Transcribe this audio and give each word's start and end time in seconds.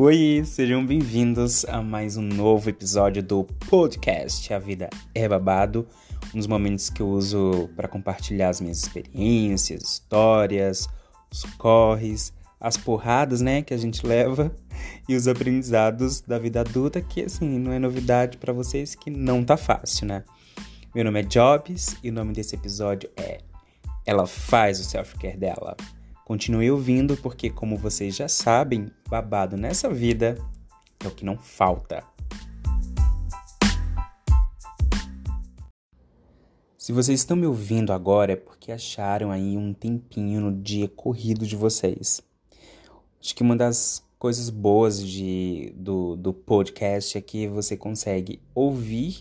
Oi, 0.00 0.44
sejam 0.44 0.86
bem-vindos 0.86 1.64
a 1.64 1.82
mais 1.82 2.16
um 2.16 2.22
novo 2.22 2.70
episódio 2.70 3.20
do 3.20 3.42
podcast 3.68 4.54
A 4.54 4.56
Vida 4.60 4.88
é 5.12 5.28
Babado, 5.28 5.88
um 6.32 6.38
dos 6.38 6.46
momentos 6.46 6.88
que 6.88 7.02
eu 7.02 7.08
uso 7.08 7.68
para 7.74 7.88
compartilhar 7.88 8.50
as 8.50 8.60
minhas 8.60 8.78
experiências, 8.78 9.82
histórias, 9.82 10.88
os 11.32 11.42
corres, 11.56 12.32
as 12.60 12.76
porradas, 12.76 13.40
né, 13.40 13.60
que 13.60 13.74
a 13.74 13.76
gente 13.76 14.06
leva 14.06 14.54
e 15.08 15.16
os 15.16 15.26
aprendizados 15.26 16.20
da 16.20 16.38
vida 16.38 16.60
adulta, 16.60 17.00
que 17.00 17.22
assim, 17.22 17.58
não 17.58 17.72
é 17.72 17.80
novidade 17.80 18.38
para 18.38 18.52
vocês 18.52 18.94
que 18.94 19.10
não 19.10 19.42
tá 19.42 19.56
fácil, 19.56 20.06
né? 20.06 20.22
Meu 20.94 21.04
nome 21.04 21.18
é 21.18 21.24
Jobs 21.24 21.96
e 22.04 22.10
o 22.10 22.12
nome 22.12 22.32
desse 22.32 22.54
episódio 22.54 23.10
é 23.16 23.38
Ela 24.06 24.28
faz 24.28 24.78
o 24.78 24.84
self-care 24.84 25.36
dela. 25.36 25.76
Continue 26.28 26.70
ouvindo 26.70 27.16
porque, 27.16 27.48
como 27.48 27.78
vocês 27.78 28.14
já 28.14 28.28
sabem, 28.28 28.90
babado 29.08 29.56
nessa 29.56 29.88
vida 29.88 30.36
é 31.02 31.08
o 31.08 31.10
que 31.10 31.24
não 31.24 31.38
falta. 31.38 32.04
Se 36.76 36.92
vocês 36.92 37.20
estão 37.20 37.34
me 37.34 37.46
ouvindo 37.46 37.94
agora 37.94 38.34
é 38.34 38.36
porque 38.36 38.70
acharam 38.70 39.30
aí 39.30 39.56
um 39.56 39.72
tempinho 39.72 40.42
no 40.42 40.52
dia 40.52 40.86
corrido 40.86 41.46
de 41.46 41.56
vocês. 41.56 42.20
Acho 43.18 43.34
que 43.34 43.42
uma 43.42 43.56
das 43.56 44.04
coisas 44.18 44.50
boas 44.50 45.02
de, 45.02 45.72
do, 45.76 46.14
do 46.14 46.34
podcast 46.34 47.16
é 47.16 47.22
que 47.22 47.48
você 47.48 47.74
consegue 47.74 48.38
ouvir 48.54 49.20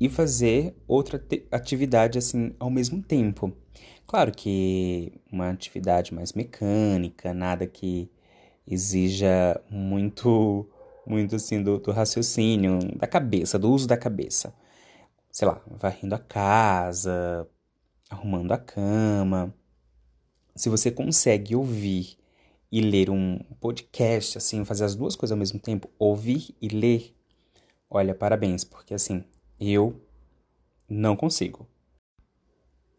e 0.00 0.08
fazer 0.08 0.74
outra 0.88 1.22
atividade 1.50 2.16
assim 2.16 2.54
ao 2.58 2.70
mesmo 2.70 3.02
tempo. 3.02 3.52
Claro 4.06 4.32
que 4.32 5.12
uma 5.30 5.50
atividade 5.50 6.12
mais 6.12 6.32
mecânica, 6.32 7.32
nada 7.32 7.66
que 7.66 8.10
exija 8.66 9.60
muito, 9.70 10.68
muito 11.06 11.36
assim 11.36 11.62
do, 11.62 11.78
do 11.78 11.92
raciocínio, 11.92 12.78
da 12.96 13.06
cabeça, 13.06 13.58
do 13.58 13.70
uso 13.70 13.86
da 13.86 13.96
cabeça. 13.96 14.54
Sei 15.30 15.46
lá, 15.46 15.62
varrendo 15.66 16.14
a 16.14 16.18
casa, 16.18 17.48
arrumando 18.08 18.52
a 18.52 18.58
cama. 18.58 19.54
Se 20.56 20.68
você 20.68 20.90
consegue 20.90 21.54
ouvir 21.54 22.18
e 22.70 22.80
ler 22.80 23.10
um 23.10 23.38
podcast, 23.60 24.38
assim, 24.38 24.64
fazer 24.64 24.84
as 24.84 24.94
duas 24.94 25.16
coisas 25.16 25.32
ao 25.32 25.38
mesmo 25.38 25.58
tempo, 25.58 25.90
ouvir 25.98 26.54
e 26.60 26.68
ler, 26.68 27.14
olha, 27.88 28.14
parabéns, 28.14 28.64
porque 28.64 28.94
assim, 28.94 29.24
eu 29.58 30.00
não 30.88 31.16
consigo. 31.16 31.66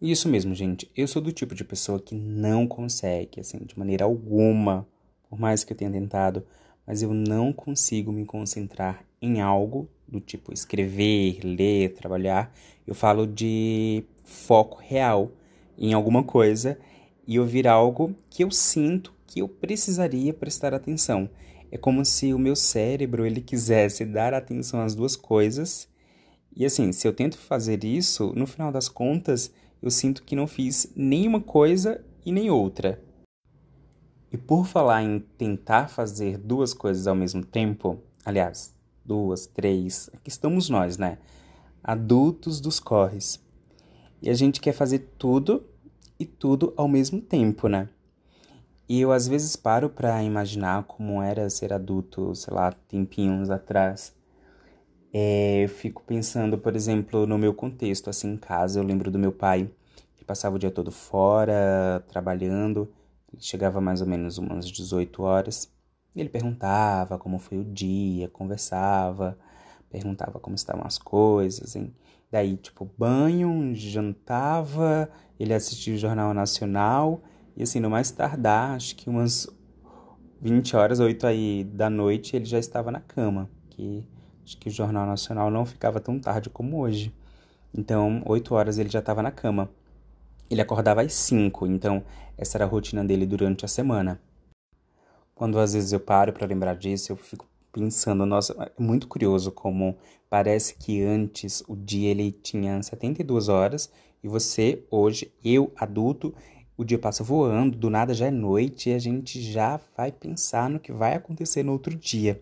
Isso 0.01 0.27
mesmo, 0.27 0.55
gente. 0.55 0.89
Eu 0.97 1.07
sou 1.07 1.21
do 1.21 1.31
tipo 1.31 1.53
de 1.53 1.63
pessoa 1.63 1.99
que 1.99 2.15
não 2.15 2.67
consegue, 2.67 3.39
assim, 3.39 3.59
de 3.59 3.77
maneira 3.77 4.03
alguma, 4.03 4.87
por 5.29 5.39
mais 5.39 5.63
que 5.63 5.73
eu 5.73 5.77
tenha 5.77 5.91
tentado, 5.91 6.43
mas 6.87 7.03
eu 7.03 7.13
não 7.13 7.53
consigo 7.53 8.11
me 8.11 8.25
concentrar 8.25 9.05
em 9.21 9.41
algo 9.41 9.87
do 10.07 10.19
tipo 10.19 10.51
escrever, 10.51 11.41
ler, 11.43 11.93
trabalhar. 11.93 12.51
Eu 12.87 12.95
falo 12.95 13.27
de 13.27 14.03
foco 14.23 14.79
real 14.81 15.31
em 15.77 15.93
alguma 15.93 16.23
coisa 16.23 16.79
e 17.27 17.39
ouvir 17.39 17.67
algo 17.67 18.15
que 18.27 18.43
eu 18.43 18.49
sinto 18.49 19.13
que 19.27 19.39
eu 19.39 19.47
precisaria 19.47 20.33
prestar 20.33 20.73
atenção. 20.73 21.29
É 21.71 21.77
como 21.77 22.03
se 22.03 22.33
o 22.33 22.39
meu 22.39 22.55
cérebro 22.55 23.23
ele 23.23 23.39
quisesse 23.39 24.03
dar 24.03 24.33
atenção 24.33 24.81
às 24.81 24.95
duas 24.95 25.15
coisas. 25.15 25.87
E 26.55 26.65
assim, 26.65 26.91
se 26.91 27.07
eu 27.07 27.13
tento 27.13 27.37
fazer 27.37 27.83
isso, 27.83 28.33
no 28.35 28.47
final 28.47 28.71
das 28.71 28.89
contas, 28.89 29.53
eu 29.81 29.89
sinto 29.89 30.23
que 30.23 30.35
não 30.35 30.45
fiz 30.45 30.91
nenhuma 30.95 31.41
coisa 31.41 32.03
e 32.25 32.31
nem 32.31 32.49
outra. 32.49 33.01
E 34.31 34.37
por 34.37 34.65
falar 34.65 35.03
em 35.03 35.19
tentar 35.37 35.89
fazer 35.89 36.37
duas 36.37 36.73
coisas 36.73 37.07
ao 37.07 37.15
mesmo 37.15 37.43
tempo, 37.43 37.99
aliás, 38.23 38.73
duas, 39.03 39.45
três, 39.45 40.09
aqui 40.13 40.29
estamos 40.29 40.69
nós, 40.69 40.97
né? 40.97 41.17
Adultos 41.83 42.61
dos 42.61 42.79
corres. 42.79 43.43
E 44.21 44.29
a 44.29 44.33
gente 44.33 44.61
quer 44.61 44.73
fazer 44.73 44.99
tudo 45.17 45.65
e 46.19 46.25
tudo 46.25 46.73
ao 46.77 46.87
mesmo 46.87 47.19
tempo, 47.19 47.67
né? 47.67 47.89
E 48.87 49.01
eu 49.01 49.11
às 49.11 49.27
vezes 49.27 49.55
paro 49.55 49.89
para 49.89 50.21
imaginar 50.23 50.83
como 50.83 51.21
era 51.21 51.49
ser 51.49 51.73
adulto, 51.73 52.35
sei 52.35 52.53
lá, 52.53 52.71
tempinhos 52.71 53.49
atrás. 53.49 54.13
É, 55.13 55.63
eu 55.63 55.69
fico 55.69 56.03
pensando, 56.03 56.57
por 56.57 56.75
exemplo, 56.75 57.25
no 57.25 57.37
meu 57.37 57.53
contexto, 57.53 58.09
assim, 58.09 58.33
em 58.33 58.37
casa, 58.37 58.79
eu 58.79 58.83
lembro 58.83 59.11
do 59.11 59.19
meu 59.19 59.31
pai, 59.31 59.69
passava 60.31 60.55
o 60.55 60.59
dia 60.59 60.71
todo 60.71 60.91
fora, 60.91 62.01
trabalhando, 62.07 62.89
ele 63.33 63.41
chegava 63.41 63.81
mais 63.81 63.99
ou 63.99 64.07
menos 64.07 64.37
umas 64.37 64.65
18 64.65 65.21
horas, 65.21 65.69
ele 66.15 66.29
perguntava 66.29 67.17
como 67.17 67.37
foi 67.37 67.57
o 67.57 67.65
dia, 67.65 68.29
conversava, 68.29 69.37
perguntava 69.89 70.39
como 70.39 70.55
estavam 70.55 70.85
as 70.85 70.97
coisas, 70.97 71.75
hein? 71.75 71.93
Daí, 72.31 72.55
tipo, 72.55 72.89
banho, 72.97 73.75
jantava, 73.75 75.09
ele 75.37 75.53
assistia 75.53 75.95
o 75.95 75.97
Jornal 75.97 76.33
Nacional, 76.33 77.21
e 77.57 77.63
assim, 77.63 77.81
no 77.81 77.89
mais 77.89 78.09
tardar, 78.09 78.75
acho 78.75 78.95
que 78.95 79.09
umas 79.09 79.47
20 80.39 80.77
horas, 80.77 81.01
8 81.01 81.27
aí 81.27 81.65
da 81.65 81.89
noite, 81.89 82.37
ele 82.37 82.45
já 82.45 82.57
estava 82.57 82.89
na 82.89 83.01
cama, 83.01 83.49
que 83.69 84.07
Acho 84.51 84.57
que 84.57 84.69
o 84.69 84.71
Jornal 84.71 85.05
Nacional 85.05 85.49
não 85.49 85.65
ficava 85.65 85.99
tão 85.99 86.19
tarde 86.19 86.49
como 86.49 86.79
hoje. 86.79 87.13
Então, 87.73 88.21
8 88.25 88.53
horas 88.53 88.77
ele 88.77 88.89
já 88.89 88.99
estava 88.99 89.21
na 89.21 89.31
cama. 89.31 89.69
Ele 90.51 90.61
acordava 90.61 91.01
às 91.01 91.13
5, 91.13 91.65
então 91.65 92.03
essa 92.37 92.57
era 92.57 92.65
a 92.65 92.67
rotina 92.67 93.05
dele 93.05 93.25
durante 93.25 93.63
a 93.63 93.69
semana. 93.69 94.21
Quando 95.33 95.57
às 95.57 95.73
vezes 95.73 95.93
eu 95.93 95.99
paro 95.99 96.33
para 96.33 96.45
lembrar 96.45 96.75
disso, 96.75 97.13
eu 97.13 97.15
fico 97.15 97.47
pensando, 97.71 98.25
nossa, 98.25 98.53
é 98.61 98.81
muito 98.81 99.07
curioso 99.07 99.49
como 99.49 99.97
parece 100.29 100.75
que 100.75 101.01
antes 101.01 101.63
o 101.69 101.75
dia 101.75 102.11
ele 102.11 102.33
tinha 102.33 102.83
72 102.83 103.47
horas 103.47 103.89
e 104.21 104.27
você 104.27 104.83
hoje, 104.91 105.31
eu 105.41 105.71
adulto, 105.77 106.35
o 106.75 106.83
dia 106.83 106.99
passa 106.99 107.23
voando, 107.23 107.77
do 107.77 107.89
nada 107.89 108.13
já 108.13 108.27
é 108.27 108.31
noite 108.31 108.89
e 108.89 108.93
a 108.93 108.99
gente 108.99 109.41
já 109.41 109.79
vai 109.95 110.11
pensar 110.11 110.69
no 110.69 110.81
que 110.81 110.91
vai 110.91 111.13
acontecer 111.15 111.63
no 111.63 111.71
outro 111.71 111.95
dia. 111.95 112.41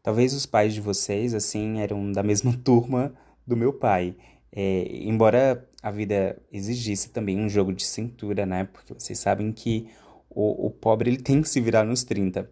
Talvez 0.00 0.32
os 0.32 0.46
pais 0.46 0.74
de 0.74 0.80
vocês, 0.80 1.34
assim, 1.34 1.80
eram 1.80 2.12
da 2.12 2.22
mesma 2.22 2.52
turma 2.62 3.12
do 3.44 3.56
meu 3.56 3.72
pai. 3.72 4.14
É, 4.54 4.86
embora 5.02 5.68
a 5.82 5.90
vida 5.90 6.40
exigisse 6.52 7.10
também 7.10 7.38
um 7.38 7.48
jogo 7.48 7.72
de 7.72 7.84
cintura, 7.84 8.46
né? 8.46 8.64
Porque 8.64 8.94
vocês 8.94 9.18
sabem 9.18 9.52
que 9.52 9.88
o, 10.30 10.66
o 10.66 10.70
pobre 10.70 11.10
ele 11.10 11.20
tem 11.20 11.42
que 11.42 11.48
se 11.48 11.60
virar 11.60 11.84
nos 11.84 12.04
30. 12.04 12.48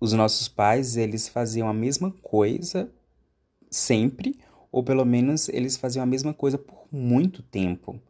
Os 0.00 0.12
nossos 0.12 0.46
pais, 0.48 0.96
eles 0.96 1.26
faziam 1.26 1.68
a 1.68 1.72
mesma 1.72 2.12
coisa 2.22 2.92
sempre, 3.70 4.38
ou 4.70 4.82
pelo 4.82 5.04
menos 5.04 5.48
eles 5.48 5.76
faziam 5.76 6.02
a 6.02 6.06
mesma 6.06 6.34
coisa 6.34 6.58
por 6.58 6.86
muito 6.92 7.42
tempo. 7.42 8.00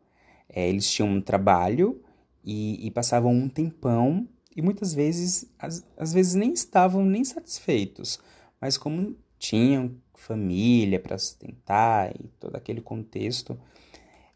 É, 0.49 0.69
eles 0.69 0.91
tinham 0.91 1.09
um 1.09 1.21
trabalho 1.21 2.03
e, 2.45 2.87
e 2.87 2.91
passavam 2.91 3.33
um 3.33 3.49
tempão 3.49 4.29
e 4.57 4.63
muitas 4.63 4.93
vezes, 4.93 5.49
às, 5.97 6.13
vezes 6.13 6.35
nem 6.35 6.53
estavam 6.53 7.05
nem 7.05 7.25
satisfeitos, 7.25 8.19
mas 8.61 8.77
como 8.77 9.17
tinham 9.39 9.95
família 10.17 10.99
para 10.99 11.17
sustentar 11.17 12.13
e 12.19 12.27
todo 12.41 12.57
aquele 12.57 12.81
contexto, 12.81 13.57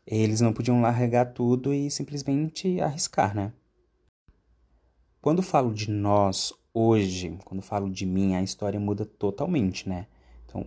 eles 0.06 0.40
não 0.40 0.52
podiam 0.52 0.80
largar 0.80 1.32
tudo 1.32 1.72
e 1.72 1.90
simplesmente 1.90 2.80
arriscar, 2.80 3.34
né? 3.34 3.52
Quando 5.20 5.42
falo 5.42 5.72
de 5.72 5.90
nós 5.90 6.52
hoje, 6.74 7.38
quando 7.44 7.62
falo 7.62 7.88
de 7.90 8.04
mim, 8.04 8.34
a 8.34 8.42
história 8.42 8.80
muda 8.80 9.04
totalmente, 9.04 9.88
né? 9.88 10.06
Então, 10.44 10.66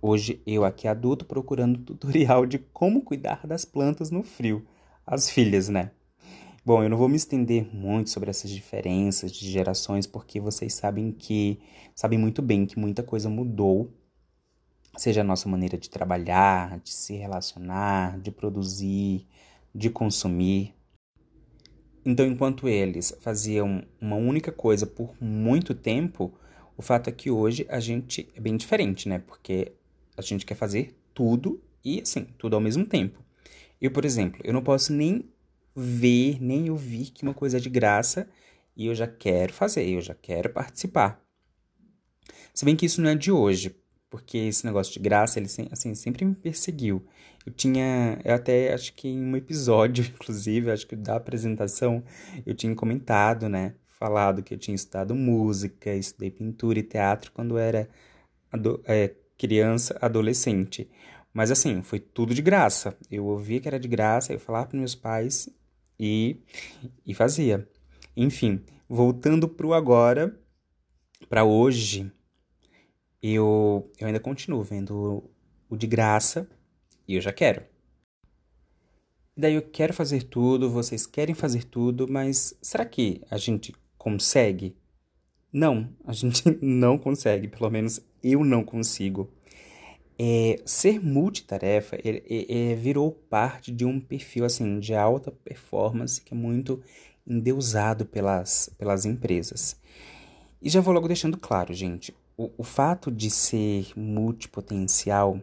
hoje 0.00 0.40
eu 0.46 0.64
aqui 0.64 0.88
adulto 0.88 1.24
procurando 1.24 1.78
tutorial 1.80 2.46
de 2.46 2.58
como 2.58 3.02
cuidar 3.02 3.46
das 3.46 3.64
plantas 3.64 4.10
no 4.10 4.22
frio. 4.22 4.66
As 5.06 5.28
filhas, 5.28 5.68
né? 5.68 5.90
Bom, 6.64 6.82
eu 6.82 6.88
não 6.88 6.96
vou 6.96 7.08
me 7.08 7.16
estender 7.16 7.74
muito 7.74 8.10
sobre 8.10 8.30
essas 8.30 8.50
diferenças 8.50 9.32
de 9.32 9.50
gerações, 9.50 10.06
porque 10.06 10.40
vocês 10.40 10.74
sabem 10.74 11.10
que 11.10 11.58
sabem 11.94 12.18
muito 12.18 12.40
bem 12.40 12.66
que 12.66 12.78
muita 12.78 13.02
coisa 13.02 13.28
mudou, 13.28 13.92
seja 14.96 15.20
a 15.20 15.24
nossa 15.24 15.48
maneira 15.48 15.78
de 15.78 15.88
trabalhar, 15.88 16.78
de 16.80 16.90
se 16.90 17.14
relacionar, 17.14 18.18
de 18.18 18.30
produzir, 18.30 19.26
de 19.74 19.90
consumir. 19.90 20.74
Então, 22.04 22.26
enquanto 22.26 22.68
eles 22.68 23.16
faziam 23.20 23.84
uma 24.00 24.16
única 24.16 24.50
coisa 24.50 24.86
por 24.86 25.14
muito 25.20 25.74
tempo, 25.74 26.32
o 26.76 26.82
fato 26.82 27.08
é 27.08 27.12
que 27.12 27.30
hoje 27.30 27.66
a 27.68 27.78
gente 27.78 28.28
é 28.34 28.40
bem 28.40 28.56
diferente, 28.56 29.08
né? 29.08 29.18
Porque 29.18 29.72
a 30.16 30.22
gente 30.22 30.46
quer 30.46 30.54
fazer 30.54 30.96
tudo 31.12 31.62
e 31.84 32.00
assim, 32.00 32.24
tudo 32.38 32.54
ao 32.54 32.60
mesmo 32.60 32.86
tempo. 32.86 33.22
Eu, 33.80 33.90
por 33.90 34.04
exemplo, 34.04 34.40
eu 34.44 34.52
não 34.52 34.62
posso 34.62 34.92
nem 34.92 35.24
ver 35.74 36.42
nem 36.42 36.68
ouvir 36.68 37.10
que 37.10 37.22
uma 37.22 37.32
coisa 37.32 37.56
é 37.56 37.60
de 37.60 37.70
graça 37.70 38.28
e 38.76 38.86
eu 38.86 38.94
já 38.94 39.06
quero 39.06 39.52
fazer, 39.52 39.88
eu 39.88 40.00
já 40.00 40.14
quero 40.14 40.50
participar. 40.50 41.22
Se 42.52 42.64
bem 42.64 42.76
que 42.76 42.86
isso 42.86 43.00
não 43.00 43.10
é 43.10 43.14
de 43.14 43.30
hoje, 43.30 43.74
porque 44.10 44.36
esse 44.36 44.66
negócio 44.66 44.92
de 44.92 44.98
graça, 44.98 45.38
ele 45.38 45.48
assim, 45.70 45.94
sempre 45.94 46.24
me 46.24 46.34
perseguiu. 46.34 47.06
Eu 47.46 47.52
tinha, 47.52 48.20
eu 48.24 48.34
até 48.34 48.74
acho 48.74 48.92
que 48.92 49.08
em 49.08 49.22
um 49.22 49.36
episódio, 49.36 50.04
inclusive, 50.14 50.70
acho 50.70 50.86
que 50.86 50.96
da 50.96 51.16
apresentação, 51.16 52.02
eu 52.44 52.54
tinha 52.54 52.74
comentado, 52.74 53.48
né? 53.48 53.74
falado 54.00 54.42
que 54.42 54.54
eu 54.54 54.58
tinha 54.58 54.74
estudado 54.74 55.14
música, 55.14 55.94
estudei 55.94 56.30
pintura 56.30 56.78
e 56.78 56.82
teatro 56.82 57.30
quando 57.32 57.58
era 57.58 57.86
ado 58.50 58.82
é, 58.86 59.14
criança, 59.36 59.98
adolescente. 60.00 60.90
Mas 61.34 61.50
assim, 61.50 61.82
foi 61.82 62.00
tudo 62.00 62.34
de 62.34 62.40
graça. 62.40 62.96
Eu 63.10 63.26
ouvia 63.26 63.60
que 63.60 63.68
era 63.68 63.78
de 63.78 63.86
graça, 63.86 64.32
eu 64.32 64.40
falava 64.40 64.68
para 64.68 64.78
meus 64.78 64.94
pais 64.94 65.50
e, 65.98 66.40
e 67.06 67.12
fazia. 67.12 67.68
Enfim, 68.16 68.64
voltando 68.88 69.46
pro 69.46 69.74
agora, 69.74 70.34
para 71.28 71.44
hoje, 71.44 72.10
eu, 73.22 73.90
eu 73.98 74.06
ainda 74.06 74.20
continuo 74.20 74.62
vendo 74.62 75.22
o 75.68 75.76
de 75.76 75.86
graça 75.86 76.48
e 77.06 77.14
eu 77.14 77.20
já 77.20 77.32
quero. 77.32 77.62
Daí 79.36 79.54
eu 79.54 79.62
quero 79.62 79.94
fazer 79.94 80.24
tudo, 80.24 80.70
vocês 80.70 81.06
querem 81.06 81.34
fazer 81.34 81.64
tudo, 81.64 82.06
mas 82.08 82.54
será 82.60 82.84
que 82.84 83.22
a 83.30 83.38
gente 83.38 83.74
consegue? 83.96 84.76
Não, 85.52 85.88
a 86.04 86.12
gente 86.12 86.42
não 86.60 86.98
consegue, 86.98 87.48
pelo 87.48 87.70
menos 87.70 88.00
eu 88.22 88.44
não 88.44 88.64
consigo. 88.64 89.30
É, 90.18 90.60
ser 90.66 91.02
multitarefa 91.02 91.96
é, 91.96 92.22
é, 92.28 92.74
virou 92.74 93.10
parte 93.10 93.72
de 93.72 93.86
um 93.86 93.98
perfil 93.98 94.44
assim 94.44 94.78
de 94.78 94.94
alta 94.94 95.30
performance 95.30 96.20
que 96.20 96.34
é 96.34 96.36
muito 96.36 96.82
endeusado 97.26 98.04
pelas, 98.04 98.70
pelas 98.76 99.06
empresas. 99.06 99.80
E 100.60 100.68
já 100.68 100.82
vou 100.82 100.92
logo 100.92 101.08
deixando 101.08 101.38
claro, 101.38 101.72
gente, 101.72 102.14
o, 102.40 102.50
o 102.56 102.62
fato 102.62 103.10
de 103.10 103.30
ser 103.30 103.92
multipotencial, 103.94 105.42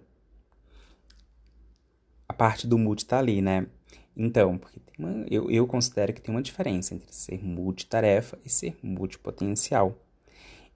a 2.28 2.34
parte 2.34 2.66
do 2.66 2.76
multi 2.76 3.06
tá 3.06 3.20
ali, 3.20 3.40
né? 3.40 3.68
Então, 4.16 4.58
porque 4.58 4.80
uma, 4.98 5.24
eu, 5.30 5.52
eu 5.52 5.68
considero 5.68 6.12
que 6.12 6.20
tem 6.20 6.34
uma 6.34 6.42
diferença 6.42 6.96
entre 6.96 7.14
ser 7.14 7.46
multitarefa 7.46 8.40
e 8.44 8.50
ser 8.50 8.76
multipotencial. 8.82 9.96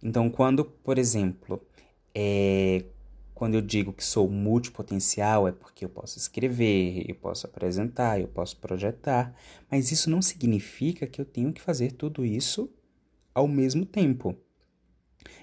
Então, 0.03 0.29
quando, 0.29 0.63
por 0.63 0.99
exemplo, 0.99 1.59
é, 2.13 2.85
quando 3.33 3.55
eu 3.55 3.61
digo 3.61 3.91
que 3.91 4.03
sou 4.03 4.29
multipotencial, 4.29 5.47
é 5.47 5.51
porque 5.51 5.85
eu 5.85 5.89
posso 5.89 6.19
escrever, 6.19 7.03
eu 7.09 7.15
posso 7.15 7.47
apresentar, 7.47 8.21
eu 8.21 8.27
posso 8.27 8.57
projetar, 8.57 9.35
mas 9.71 9.91
isso 9.91 10.07
não 10.07 10.21
significa 10.21 11.07
que 11.07 11.19
eu 11.19 11.25
tenho 11.25 11.51
que 11.51 11.61
fazer 11.61 11.93
tudo 11.93 12.23
isso 12.23 12.69
ao 13.33 13.47
mesmo 13.47 13.87
tempo. 13.87 14.37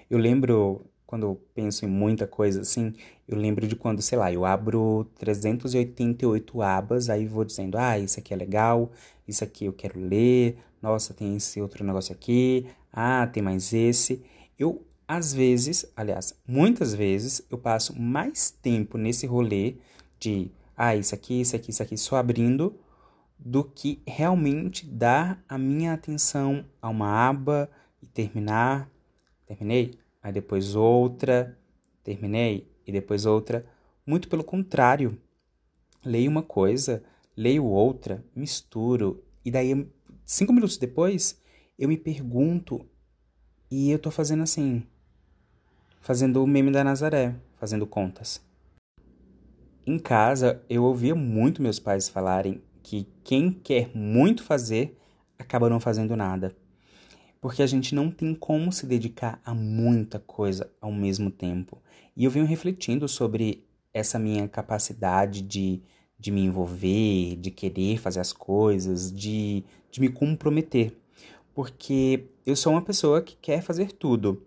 Eu 0.09 0.17
lembro, 0.17 0.85
quando 1.05 1.23
eu 1.23 1.41
penso 1.53 1.85
em 1.85 1.87
muita 1.87 2.25
coisa 2.25 2.61
assim, 2.61 2.93
eu 3.27 3.37
lembro 3.37 3.67
de 3.67 3.75
quando, 3.75 4.01
sei 4.01 4.17
lá, 4.17 4.31
eu 4.31 4.45
abro 4.45 5.07
388 5.19 6.61
abas, 6.61 7.09
aí 7.09 7.25
vou 7.25 7.45
dizendo, 7.45 7.77
ah, 7.77 7.97
isso 7.99 8.19
aqui 8.19 8.33
é 8.33 8.37
legal, 8.37 8.91
isso 9.27 9.43
aqui 9.43 9.65
eu 9.65 9.73
quero 9.73 9.99
ler, 9.99 10.57
nossa, 10.81 11.13
tem 11.13 11.35
esse 11.35 11.61
outro 11.61 11.83
negócio 11.83 12.13
aqui, 12.13 12.65
ah, 12.91 13.27
tem 13.27 13.43
mais 13.43 13.73
esse. 13.73 14.23
Eu, 14.57 14.83
às 15.07 15.33
vezes, 15.33 15.85
aliás, 15.95 16.33
muitas 16.47 16.93
vezes, 16.93 17.45
eu 17.49 17.57
passo 17.57 17.99
mais 17.99 18.49
tempo 18.49 18.97
nesse 18.97 19.27
rolê 19.27 19.75
de, 20.19 20.51
ah, 20.75 20.95
isso 20.95 21.13
aqui, 21.13 21.41
isso 21.41 21.55
aqui, 21.55 21.71
isso 21.71 21.83
aqui, 21.83 21.97
só 21.97 22.17
abrindo, 22.17 22.75
do 23.37 23.63
que 23.63 24.01
realmente 24.05 24.85
dar 24.85 25.43
a 25.47 25.57
minha 25.57 25.93
atenção 25.93 26.65
a 26.81 26.89
uma 26.89 27.29
aba 27.29 27.69
e 28.01 28.07
terminar. 28.07 28.89
Terminei? 29.49 29.95
Aí 30.21 30.31
depois 30.31 30.75
outra, 30.75 31.57
terminei 32.03 32.71
e 32.85 32.91
depois 32.91 33.25
outra. 33.25 33.65
Muito 34.05 34.29
pelo 34.29 34.43
contrário. 34.43 35.19
Leio 36.05 36.29
uma 36.29 36.43
coisa, 36.43 37.03
leio 37.35 37.65
outra, 37.65 38.23
misturo 38.35 39.23
e 39.43 39.49
daí 39.49 39.89
cinco 40.23 40.53
minutos 40.53 40.77
depois 40.77 41.41
eu 41.79 41.89
me 41.89 41.97
pergunto 41.97 42.85
e 43.71 43.89
eu 43.89 43.97
tô 43.97 44.11
fazendo 44.11 44.43
assim, 44.43 44.85
fazendo 45.99 46.43
o 46.43 46.47
meme 46.47 46.71
da 46.71 46.83
Nazaré, 46.83 47.35
fazendo 47.57 47.87
contas. 47.87 48.39
Em 49.83 49.97
casa, 49.97 50.63
eu 50.69 50.83
ouvia 50.83 51.15
muito 51.15 51.61
meus 51.61 51.79
pais 51.79 52.07
falarem 52.07 52.61
que 52.83 53.07
quem 53.23 53.51
quer 53.51 53.89
muito 53.95 54.43
fazer 54.43 54.95
acaba 55.39 55.69
não 55.69 55.79
fazendo 55.79 56.15
nada. 56.15 56.55
Porque 57.41 57.63
a 57.63 57.67
gente 57.67 57.95
não 57.95 58.11
tem 58.11 58.35
como 58.35 58.71
se 58.71 58.85
dedicar 58.85 59.41
a 59.45 59.53
muita 59.53 60.19
coisa 60.19 60.69
ao 60.81 60.91
mesmo 60.91 61.31
tempo. 61.31 61.81
E 62.15 62.25
eu 62.25 62.31
venho 62.31 62.45
refletindo 62.45 63.07
sobre 63.07 63.65
essa 63.93 64.19
minha 64.19 64.47
capacidade 64.47 65.41
de, 65.41 65.81
de 66.19 66.31
me 66.31 66.41
envolver, 66.41 67.37
de 67.37 67.49
querer 67.49 67.97
fazer 67.97 68.19
as 68.19 68.33
coisas, 68.33 69.11
de, 69.11 69.63
de 69.89 70.01
me 70.01 70.09
comprometer. 70.09 70.97
Porque 71.53 72.25
eu 72.45 72.55
sou 72.55 72.73
uma 72.73 72.81
pessoa 72.81 73.21
que 73.21 73.35
quer 73.37 73.61
fazer 73.61 73.91
tudo 73.93 74.45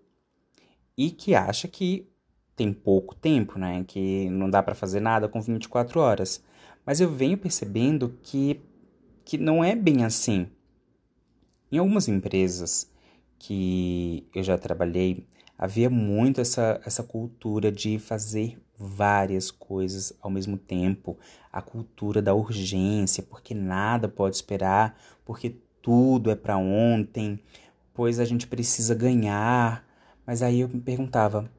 e 0.97 1.09
que 1.09 1.33
acha 1.35 1.67
que 1.67 2.07
tem 2.55 2.71
pouco 2.71 3.15
tempo, 3.15 3.57
né? 3.57 3.83
Que 3.87 4.29
não 4.29 4.49
dá 4.49 4.61
para 4.61 4.75
fazer 4.75 4.99
nada 4.99 5.27
com 5.27 5.41
24 5.41 5.99
horas. 5.99 6.43
Mas 6.85 6.99
eu 6.99 7.09
venho 7.09 7.37
percebendo 7.37 8.17
que, 8.21 8.59
que 9.25 9.37
não 9.37 9.63
é 9.63 9.75
bem 9.75 10.03
assim. 10.03 10.47
Em 11.73 11.79
algumas 11.79 12.07
empresas 12.07 12.87
que 13.39 14.29
eu 14.31 14.43
já 14.43 14.59
trabalhei, 14.59 15.25
havia 15.57 15.89
muito 15.89 16.39
essa, 16.39 16.79
essa 16.85 17.01
cultura 17.01 17.71
de 17.71 17.97
fazer 17.97 18.61
várias 18.77 19.49
coisas 19.49 20.13
ao 20.21 20.29
mesmo 20.29 20.55
tempo, 20.55 21.17
a 21.51 21.63
cultura 21.63 22.21
da 22.21 22.31
urgência, 22.31 23.23
porque 23.23 23.55
nada 23.55 24.07
pode 24.07 24.35
esperar, 24.35 24.95
porque 25.25 25.57
tudo 25.81 26.29
é 26.29 26.35
para 26.35 26.57
ontem, 26.57 27.39
pois 27.91 28.19
a 28.19 28.25
gente 28.25 28.45
precisa 28.45 28.93
ganhar. 28.93 29.83
Mas 30.27 30.43
aí 30.43 30.59
eu 30.59 30.69
me 30.69 30.79
perguntava, 30.79 31.51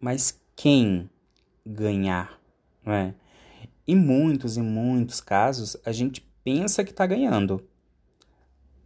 mas 0.00 0.36
quem 0.56 1.08
ganhar, 1.64 2.40
não 2.84 2.92
é? 2.92 3.14
Em 3.86 3.94
muitos 3.94 4.56
e 4.56 4.60
muitos 4.60 5.20
casos, 5.20 5.76
a 5.86 5.92
gente 5.92 6.28
pensa 6.42 6.82
que 6.82 6.90
está 6.90 7.06
ganhando. 7.06 7.64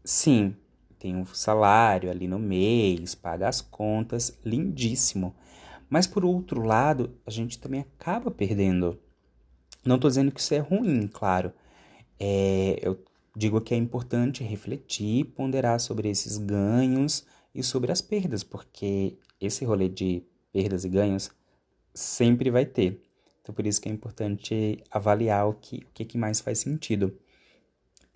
Sim, 0.06 0.54
tem 1.00 1.16
um 1.16 1.26
salário 1.26 2.08
ali 2.08 2.28
no 2.28 2.38
mês, 2.38 3.16
paga 3.16 3.48
as 3.48 3.60
contas, 3.60 4.38
lindíssimo. 4.44 5.34
Mas 5.90 6.06
por 6.06 6.24
outro 6.24 6.62
lado, 6.62 7.18
a 7.26 7.30
gente 7.30 7.58
também 7.58 7.80
acaba 7.80 8.30
perdendo. 8.30 9.00
Não 9.84 9.96
estou 9.96 10.08
dizendo 10.08 10.30
que 10.30 10.38
isso 10.38 10.54
é 10.54 10.58
ruim, 10.58 11.08
claro. 11.08 11.52
É, 12.20 12.78
eu 12.80 13.04
digo 13.36 13.60
que 13.60 13.74
é 13.74 13.76
importante 13.76 14.44
refletir, 14.44 15.24
ponderar 15.24 15.80
sobre 15.80 16.08
esses 16.08 16.38
ganhos 16.38 17.26
e 17.52 17.60
sobre 17.64 17.90
as 17.90 18.00
perdas, 18.00 18.44
porque 18.44 19.18
esse 19.40 19.64
rolê 19.64 19.88
de 19.88 20.22
perdas 20.52 20.84
e 20.84 20.88
ganhos 20.88 21.32
sempre 21.92 22.48
vai 22.48 22.64
ter. 22.64 23.02
Então, 23.42 23.52
por 23.52 23.66
isso 23.66 23.80
que 23.80 23.88
é 23.88 23.92
importante 23.92 24.84
avaliar 24.88 25.48
o 25.48 25.54
que, 25.54 25.84
o 25.84 25.92
que 25.92 26.16
mais 26.16 26.40
faz 26.40 26.60
sentido. 26.60 27.12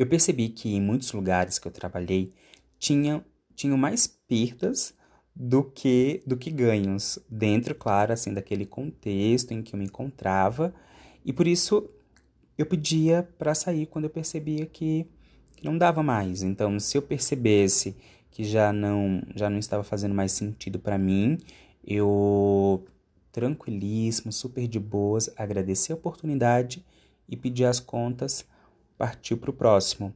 Eu 0.01 0.07
percebi 0.07 0.49
que 0.49 0.75
em 0.75 0.81
muitos 0.81 1.13
lugares 1.13 1.59
que 1.59 1.69
eu 1.69 1.71
trabalhei, 1.71 2.33
tinha, 2.79 3.23
tinham 3.55 3.77
mais 3.77 4.07
perdas 4.07 4.95
do 5.37 5.63
que 5.63 6.23
do 6.27 6.39
que 6.39 6.51
ganhos 6.51 7.19
dentro, 7.29 7.75
claro, 7.75 8.11
assim, 8.15 8.33
daquele 8.33 8.65
contexto 8.65 9.53
em 9.53 9.63
que 9.63 9.75
eu 9.75 9.79
me 9.79 9.85
encontrava. 9.85 10.73
E 11.23 11.35
por 11.35 11.47
isso 11.47 11.87
eu 12.57 12.65
pedia 12.65 13.29
para 13.39 13.55
sair 13.55 13.85
quando 13.85 14.05
eu 14.05 14.11
percebia 14.11 14.65
que, 14.65 15.07
não 15.63 15.77
dava 15.77 16.03
mais. 16.03 16.43
Então, 16.43 16.81
se 16.81 16.97
eu 16.97 17.03
percebesse 17.03 17.95
que 18.31 18.43
já 18.43 18.73
não 18.73 19.23
já 19.37 19.51
não 19.51 19.59
estava 19.59 19.85
fazendo 19.85 20.15
mais 20.15 20.33
sentido 20.33 20.79
para 20.79 20.97
mim, 20.97 21.37
eu 21.87 22.87
tranquilíssimo, 23.31 24.33
super 24.33 24.67
de 24.67 24.81
boas, 24.81 25.31
agradeci 25.37 25.93
a 25.93 25.95
oportunidade 25.95 26.83
e 27.29 27.37
pedi 27.37 27.67
as 27.67 27.79
contas, 27.81 28.47
partiu 29.01 29.39
para 29.39 29.49
o 29.49 29.55
próximo. 29.55 30.13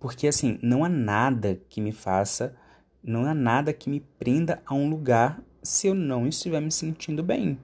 Porque 0.00 0.26
assim, 0.26 0.58
não 0.62 0.82
há 0.82 0.88
nada 0.88 1.60
que 1.68 1.82
me 1.82 1.92
faça, 1.92 2.56
não 3.02 3.26
há 3.26 3.34
nada 3.34 3.74
que 3.74 3.90
me 3.90 4.00
prenda 4.18 4.62
a 4.64 4.72
um 4.72 4.88
lugar 4.88 5.38
se 5.62 5.86
eu 5.86 5.94
não 5.94 6.26
estiver 6.26 6.60
me 6.60 6.72
sentindo 6.72 7.22
bem. 7.22 7.58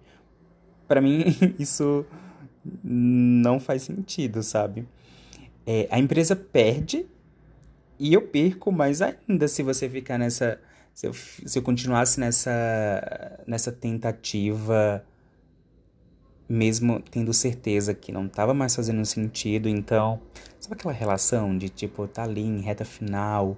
Para 0.87 1.01
mim, 1.01 1.25
isso 1.59 2.05
não 2.85 3.59
faz 3.59 3.85
sentido, 3.85 4.43
sabe? 4.43 4.87
É, 5.67 5.89
a 5.91 5.99
empresa 5.99 6.37
perde 6.37 7.07
e 7.99 8.13
eu 8.13 8.21
perco 8.21 8.71
mais 8.71 9.01
ainda 9.01 9.49
se 9.49 9.63
você 9.63 9.89
ficar 9.89 10.19
nessa. 10.19 10.61
Se 10.93 11.07
eu, 11.07 11.15
se 11.15 11.59
eu 11.59 11.63
continuasse 11.63 12.21
nessa, 12.21 13.41
nessa 13.47 13.73
tentativa, 13.73 15.03
mesmo 16.51 17.01
tendo 17.11 17.33
certeza 17.33 17.95
que 17.95 18.13
não 18.13 18.27
estava 18.27 18.53
mais 18.53 18.75
fazendo 18.75 19.05
sentido, 19.07 19.69
então 19.69 20.21
Sabe 20.61 20.75
aquela 20.75 20.93
relação 20.93 21.57
de 21.57 21.71
tipo, 21.71 22.07
tá 22.07 22.25
ali 22.25 22.43
em 22.43 22.61
reta 22.61 22.85
final 22.85 23.57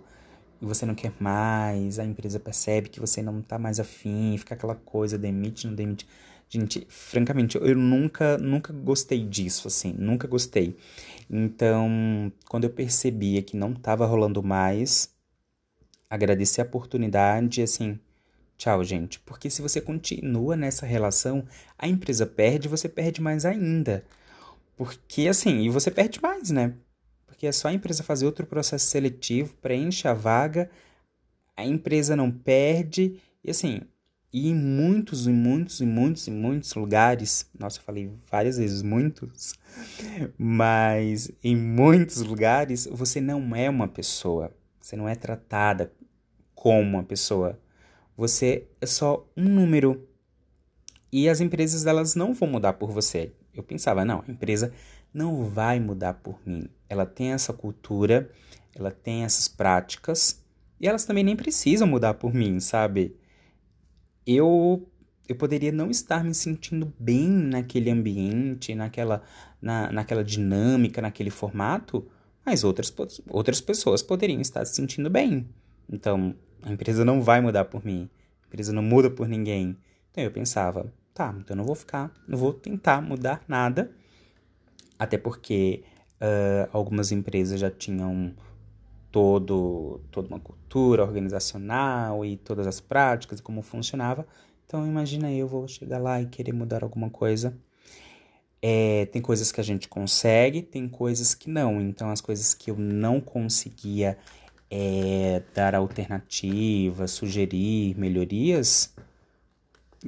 e 0.60 0.64
você 0.64 0.86
não 0.86 0.94
quer 0.94 1.12
mais, 1.18 1.98
a 1.98 2.04
empresa 2.04 2.38
percebe 2.38 2.88
que 2.88 3.00
você 3.00 3.20
não 3.20 3.42
tá 3.42 3.58
mais 3.58 3.80
afim, 3.80 4.36
fica 4.38 4.54
aquela 4.54 4.76
coisa, 4.76 5.18
demite, 5.18 5.66
não 5.66 5.74
demite. 5.74 6.06
Gente, 6.48 6.86
francamente, 6.88 7.56
eu 7.58 7.76
nunca, 7.76 8.38
nunca 8.38 8.72
gostei 8.72 9.24
disso, 9.26 9.66
assim, 9.66 9.92
nunca 9.98 10.28
gostei. 10.28 10.76
Então, 11.28 12.32
quando 12.48 12.64
eu 12.64 12.70
percebia 12.70 13.42
que 13.42 13.56
não 13.56 13.74
tava 13.74 14.06
rolando 14.06 14.42
mais, 14.42 15.12
agradecer 16.08 16.60
a 16.60 16.64
oportunidade 16.64 17.62
assim, 17.62 17.98
tchau, 18.62 18.84
gente. 18.84 19.18
Porque 19.20 19.50
se 19.50 19.60
você 19.60 19.80
continua 19.80 20.56
nessa 20.56 20.86
relação, 20.86 21.44
a 21.76 21.88
empresa 21.88 22.24
perde, 22.24 22.68
você 22.68 22.88
perde 22.88 23.20
mais 23.20 23.44
ainda. 23.44 24.04
Porque 24.76 25.26
assim, 25.26 25.62
e 25.62 25.68
você 25.68 25.90
perde 25.90 26.22
mais, 26.22 26.50
né? 26.50 26.74
Porque 27.26 27.46
é 27.48 27.52
só 27.52 27.68
a 27.68 27.72
empresa 27.72 28.04
fazer 28.04 28.24
outro 28.24 28.46
processo 28.46 28.86
seletivo, 28.86 29.54
preenche 29.54 30.06
a 30.06 30.14
vaga, 30.14 30.70
a 31.56 31.64
empresa 31.64 32.14
não 32.14 32.30
perde, 32.30 33.20
e 33.42 33.50
assim, 33.50 33.80
e 34.32 34.48
em 34.48 34.54
muitos, 34.54 35.26
e 35.26 35.30
muitos, 35.30 35.80
e 35.80 35.86
muitos, 35.86 36.28
e 36.28 36.30
muitos 36.30 36.72
lugares, 36.74 37.50
nossa, 37.58 37.80
eu 37.80 37.82
falei 37.82 38.10
várias 38.30 38.58
vezes 38.58 38.80
muitos, 38.80 39.54
mas 40.38 41.32
em 41.42 41.56
muitos 41.56 42.22
lugares 42.22 42.86
você 42.86 43.20
não 43.20 43.56
é 43.56 43.68
uma 43.68 43.88
pessoa, 43.88 44.54
você 44.80 44.94
não 44.94 45.08
é 45.08 45.16
tratada 45.16 45.92
como 46.54 46.80
uma 46.80 47.02
pessoa, 47.02 47.58
você 48.16 48.66
é 48.80 48.86
só 48.86 49.26
um 49.36 49.44
número. 49.44 50.06
E 51.10 51.28
as 51.28 51.40
empresas 51.40 51.86
elas 51.86 52.14
não 52.14 52.32
vão 52.32 52.48
mudar 52.48 52.74
por 52.74 52.90
você. 52.90 53.32
Eu 53.54 53.62
pensava, 53.62 54.04
não, 54.04 54.24
a 54.26 54.30
empresa 54.30 54.72
não 55.12 55.44
vai 55.44 55.78
mudar 55.78 56.14
por 56.14 56.40
mim. 56.46 56.68
Ela 56.88 57.04
tem 57.04 57.32
essa 57.32 57.52
cultura, 57.52 58.30
ela 58.74 58.90
tem 58.90 59.24
essas 59.24 59.48
práticas 59.48 60.42
e 60.80 60.88
elas 60.88 61.04
também 61.04 61.22
nem 61.22 61.36
precisam 61.36 61.86
mudar 61.86 62.14
por 62.14 62.34
mim, 62.34 62.58
sabe? 62.60 63.16
Eu 64.26 64.88
eu 65.28 65.36
poderia 65.36 65.70
não 65.70 65.88
estar 65.90 66.24
me 66.24 66.34
sentindo 66.34 66.92
bem 66.98 67.28
naquele 67.28 67.90
ambiente, 67.90 68.74
naquela 68.74 69.22
na, 69.60 69.92
naquela 69.92 70.24
dinâmica, 70.24 71.00
naquele 71.00 71.30
formato, 71.30 72.06
mas 72.44 72.64
outras 72.64 72.92
outras 73.28 73.60
pessoas 73.60 74.02
poderiam 74.02 74.40
estar 74.40 74.64
se 74.64 74.74
sentindo 74.74 75.08
bem. 75.08 75.48
Então, 75.90 76.34
a 76.62 76.72
empresa 76.72 77.04
não 77.04 77.20
vai 77.20 77.40
mudar 77.40 77.64
por 77.66 77.84
mim. 77.84 78.08
A 78.44 78.46
empresa 78.46 78.72
não 78.72 78.82
muda 78.82 79.10
por 79.10 79.28
ninguém. 79.28 79.76
Então 80.10 80.22
eu 80.22 80.30
pensava, 80.30 80.92
tá, 81.12 81.34
então 81.38 81.54
eu 81.54 81.58
não 81.58 81.64
vou 81.64 81.74
ficar, 81.74 82.12
não 82.26 82.38
vou 82.38 82.52
tentar 82.52 83.00
mudar 83.00 83.42
nada. 83.48 83.90
Até 84.98 85.18
porque 85.18 85.82
uh, 86.20 86.68
algumas 86.72 87.10
empresas 87.10 87.58
já 87.58 87.70
tinham 87.70 88.32
todo, 89.10 90.00
toda 90.10 90.28
uma 90.28 90.40
cultura 90.40 91.02
organizacional 91.02 92.24
e 92.24 92.36
todas 92.36 92.66
as 92.66 92.80
práticas 92.80 93.40
e 93.40 93.42
como 93.42 93.62
funcionava. 93.62 94.26
Então 94.66 94.86
imagina 94.86 95.30
eu 95.30 95.46
vou 95.46 95.68
chegar 95.68 95.98
lá 95.98 96.20
e 96.20 96.26
querer 96.26 96.52
mudar 96.52 96.82
alguma 96.82 97.10
coisa. 97.10 97.54
É, 98.64 99.06
tem 99.06 99.20
coisas 99.20 99.50
que 99.50 99.60
a 99.60 99.64
gente 99.64 99.88
consegue, 99.88 100.62
tem 100.62 100.88
coisas 100.88 101.34
que 101.34 101.50
não. 101.50 101.80
Então 101.80 102.10
as 102.10 102.20
coisas 102.20 102.54
que 102.54 102.70
eu 102.70 102.76
não 102.76 103.20
conseguia 103.20 104.16
é, 104.74 105.42
dar 105.52 105.74
alternativas, 105.74 107.10
sugerir 107.10 107.94
melhorias, 107.98 108.94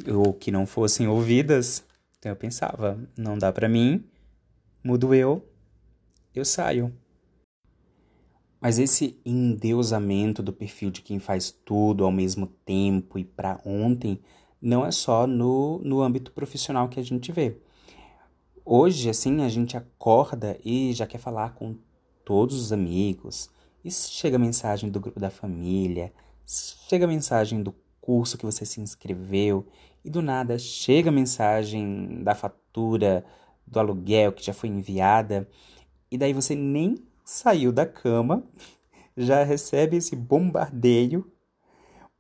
ou 0.09 0.33
que 0.33 0.51
não 0.51 0.67
fossem 0.67 1.07
ouvidas, 1.07 1.85
então 2.19 2.33
eu 2.33 2.37
pensava, 2.37 2.99
não 3.15 3.37
dá 3.37 3.53
para 3.53 3.69
mim, 3.69 4.03
mudo 4.83 5.15
eu, 5.15 5.47
eu 6.35 6.47
saio. 6.47 6.91
Mas 8.59 8.79
esse 8.79 9.21
endeusamento 9.23 10.43
do 10.43 10.51
perfil 10.51 10.91
de 10.91 11.03
quem 11.03 11.19
faz 11.19 11.51
tudo 11.51 12.03
ao 12.03 12.11
mesmo 12.11 12.47
tempo 12.65 13.19
e 13.19 13.25
para 13.25 13.61
ontem 13.67 14.19
não 14.63 14.87
é 14.87 14.91
só 14.91 15.27
no, 15.27 15.79
no 15.81 16.01
âmbito 16.01 16.33
profissional 16.33 16.89
que 16.89 16.99
a 16.99 17.03
gente 17.03 17.31
vê. 17.31 17.59
Hoje, 18.65 19.11
assim, 19.11 19.43
a 19.43 19.49
gente 19.51 19.77
acorda 19.77 20.59
e 20.65 20.95
já 20.95 21.07
quer 21.07 21.19
falar 21.19 21.53
com 21.53 21.77
todos 22.25 22.59
os 22.59 22.73
amigos, 22.73 23.51
e 23.85 23.91
chega 23.91 24.37
a 24.37 24.39
mensagem 24.39 24.91
do 24.91 24.99
grupo 24.99 25.21
da 25.21 25.31
família, 25.31 26.13
chega 26.89 27.05
a 27.05 27.09
mensagem 27.09 27.63
do 27.63 27.75
curso 28.01 28.39
que 28.39 28.47
você 28.47 28.65
se 28.65 28.81
inscreveu, 28.81 29.67
e 30.05 30.11
do 30.11 30.23
nada 30.23 30.59
chega 30.59 31.11
a 31.11 31.13
mensagem 31.13 32.23
da 32.23 32.35
fatura 32.35 33.25
do 33.67 33.79
aluguel 33.79 34.33
que 34.33 34.45
já 34.45 34.55
foi 34.55 34.71
enviada, 34.71 35.49
e 36.11 36.17
daí 36.17 36.33
você 36.33 36.55
nem 36.55 36.97
saiu 37.25 37.73
da 37.73 37.85
cama, 37.85 38.43
já 39.17 39.43
recebe 39.45 39.97
esse 39.99 40.17
bombardeio, 40.17 41.31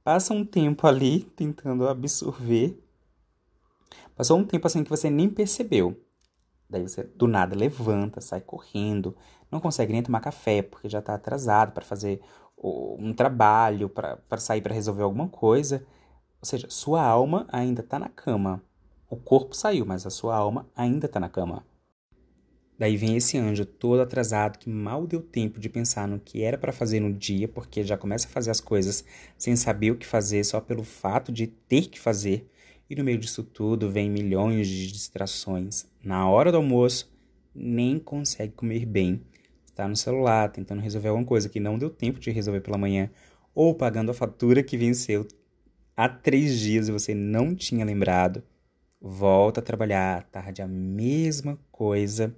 passa 0.03 0.35
um 0.35 0.45
tempo 0.45 0.87
ali 0.87 1.21
tentando 1.37 1.89
absorver, 1.89 2.79
passou 4.15 4.39
um 4.39 4.45
tempo 4.45 4.67
assim 4.67 4.85
que 4.85 4.91
você 4.91 5.09
nem 5.09 5.31
percebeu. 5.31 6.04
Daí 6.69 6.83
você 6.83 7.05
do 7.05 7.27
nada 7.27 7.55
levanta, 7.57 8.21
sai 8.21 8.41
correndo, 8.41 9.17
não 9.51 9.61
consegue 9.61 9.93
nem 9.93 10.03
tomar 10.03 10.21
café 10.21 10.63
porque 10.63 10.89
já 10.89 10.99
está 10.99 11.15
atrasado 11.15 11.73
para 11.73 11.85
fazer 11.85 12.21
um 12.57 13.13
trabalho, 13.13 13.89
para 13.89 14.39
sair 14.39 14.63
para 14.63 14.75
resolver 14.75 15.03
alguma 15.03 15.29
coisa. 15.29 15.87
Ou 16.41 16.47
seja, 16.47 16.69
sua 16.71 17.03
alma 17.03 17.47
ainda 17.51 17.81
está 17.81 17.99
na 17.99 18.09
cama. 18.09 18.63
O 19.09 19.17
corpo 19.17 19.55
saiu, 19.55 19.85
mas 19.87 20.07
a 20.07 20.11
sua 20.11 20.35
alma 20.35 20.69
ainda 20.75 21.07
está 21.07 21.21
na 21.21 21.29
cama. 21.29 21.65
Daí 22.77 22.97
vem 22.97 23.17
esse 23.17 23.39
anjo 23.39 23.65
todo 23.65 24.03
atrasado 24.03 24.59
que 24.59 24.69
mal 24.69 25.07
deu 25.07 25.23
tempo 25.23 25.61
de 25.61 25.69
pensar 25.69 26.09
no 26.09 26.19
que 26.19 26.43
era 26.43 26.59
para 26.59 26.73
fazer 26.73 26.99
no 26.99 27.13
dia, 27.13 27.47
porque 27.47 27.85
já 27.85 27.97
começa 27.97 28.27
a 28.27 28.31
fazer 28.31 28.51
as 28.51 28.61
coisas 28.61 29.05
sem 29.39 29.55
saber 29.55 29.93
o 29.93 29.97
que 29.97 30.07
fazer 30.07 30.43
só 30.43 30.61
pelo 30.61 30.83
fato 30.83 31.31
de 31.31 31.47
ter 31.47 31.89
que 31.89 32.01
fazer. 32.01 32.51
E 32.89 32.95
no 32.95 33.05
meio 33.05 33.19
disso 33.19 33.43
tudo 33.43 33.91
vem 33.91 34.11
milhões 34.11 34.69
de 34.69 34.93
distrações. 34.93 35.87
Na 36.03 36.29
hora 36.29 36.51
do 36.51 36.59
almoço, 36.59 37.11
nem 37.55 37.99
consegue 37.99 38.53
comer 38.53 38.85
bem. 38.85 39.23
Está 39.65 39.89
no 39.89 39.97
celular 39.97 40.51
tentando 40.51 40.83
resolver 40.83 41.09
alguma 41.09 41.27
coisa 41.27 41.49
que 41.49 41.59
não 41.59 41.79
deu 41.79 41.91
tempo 41.91 42.21
de 42.21 42.31
resolver 42.31 42.61
pela 42.61 42.79
manhã, 42.79 43.11
ou 43.55 43.75
pagando 43.75 44.11
a 44.11 44.15
fatura 44.15 44.63
que 44.63 44.77
venceu 44.77 45.27
há 45.97 46.09
três 46.09 46.59
dias 46.59 46.89
e 46.89 46.93
você 46.93 47.15
não 47.15 47.55
tinha 47.55 47.85
lembrado, 47.85 48.43
volta 49.01 49.61
a 49.61 49.63
trabalhar 49.63 50.19
à 50.19 50.23
tarde 50.23 50.63
a 50.63 50.67
mesma 50.67 51.59
coisa, 51.71 52.35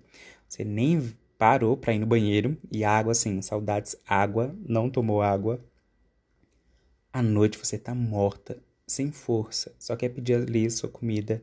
você 0.48 0.64
nem 0.64 1.14
parou 1.38 1.76
para 1.76 1.92
ir 1.92 1.98
no 1.98 2.06
banheiro. 2.06 2.56
E 2.70 2.84
água 2.84 3.12
assim, 3.12 3.40
saudades, 3.42 3.96
água, 4.06 4.54
não 4.66 4.90
tomou 4.90 5.22
água. 5.22 5.60
À 7.12 7.22
noite 7.22 7.58
você 7.58 7.78
tá 7.78 7.94
morta, 7.94 8.58
sem 8.86 9.10
força, 9.10 9.74
só 9.78 9.96
quer 9.96 10.10
pedir 10.10 10.34
ali 10.34 10.70
sua 10.70 10.88
comida. 10.88 11.42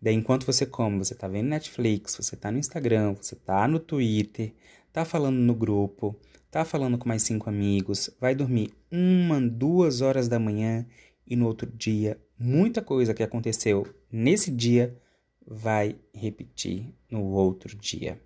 Daí 0.00 0.14
enquanto 0.14 0.46
você 0.46 0.66
come, 0.66 0.98
você 0.98 1.14
tá 1.14 1.28
vendo 1.28 1.48
Netflix, 1.48 2.16
você 2.16 2.34
tá 2.34 2.50
no 2.50 2.58
Instagram, 2.58 3.14
você 3.14 3.36
tá 3.36 3.68
no 3.68 3.78
Twitter, 3.78 4.52
tá 4.92 5.04
falando 5.04 5.36
no 5.36 5.54
grupo, 5.54 6.16
tá 6.50 6.64
falando 6.64 6.98
com 6.98 7.08
mais 7.08 7.22
cinco 7.22 7.48
amigos, 7.48 8.10
vai 8.20 8.34
dormir 8.34 8.72
uma, 8.90 9.40
duas 9.40 10.00
horas 10.00 10.28
da 10.28 10.38
manhã 10.38 10.86
e 11.26 11.36
no 11.36 11.46
outro 11.46 11.70
dia, 11.70 12.20
muita 12.38 12.82
coisa 12.82 13.14
que 13.14 13.22
aconteceu 13.22 13.86
nesse 14.10 14.50
dia 14.50 14.98
vai 15.46 15.96
repetir 16.12 16.92
no 17.10 17.24
outro 17.24 17.76
dia. 17.76 18.20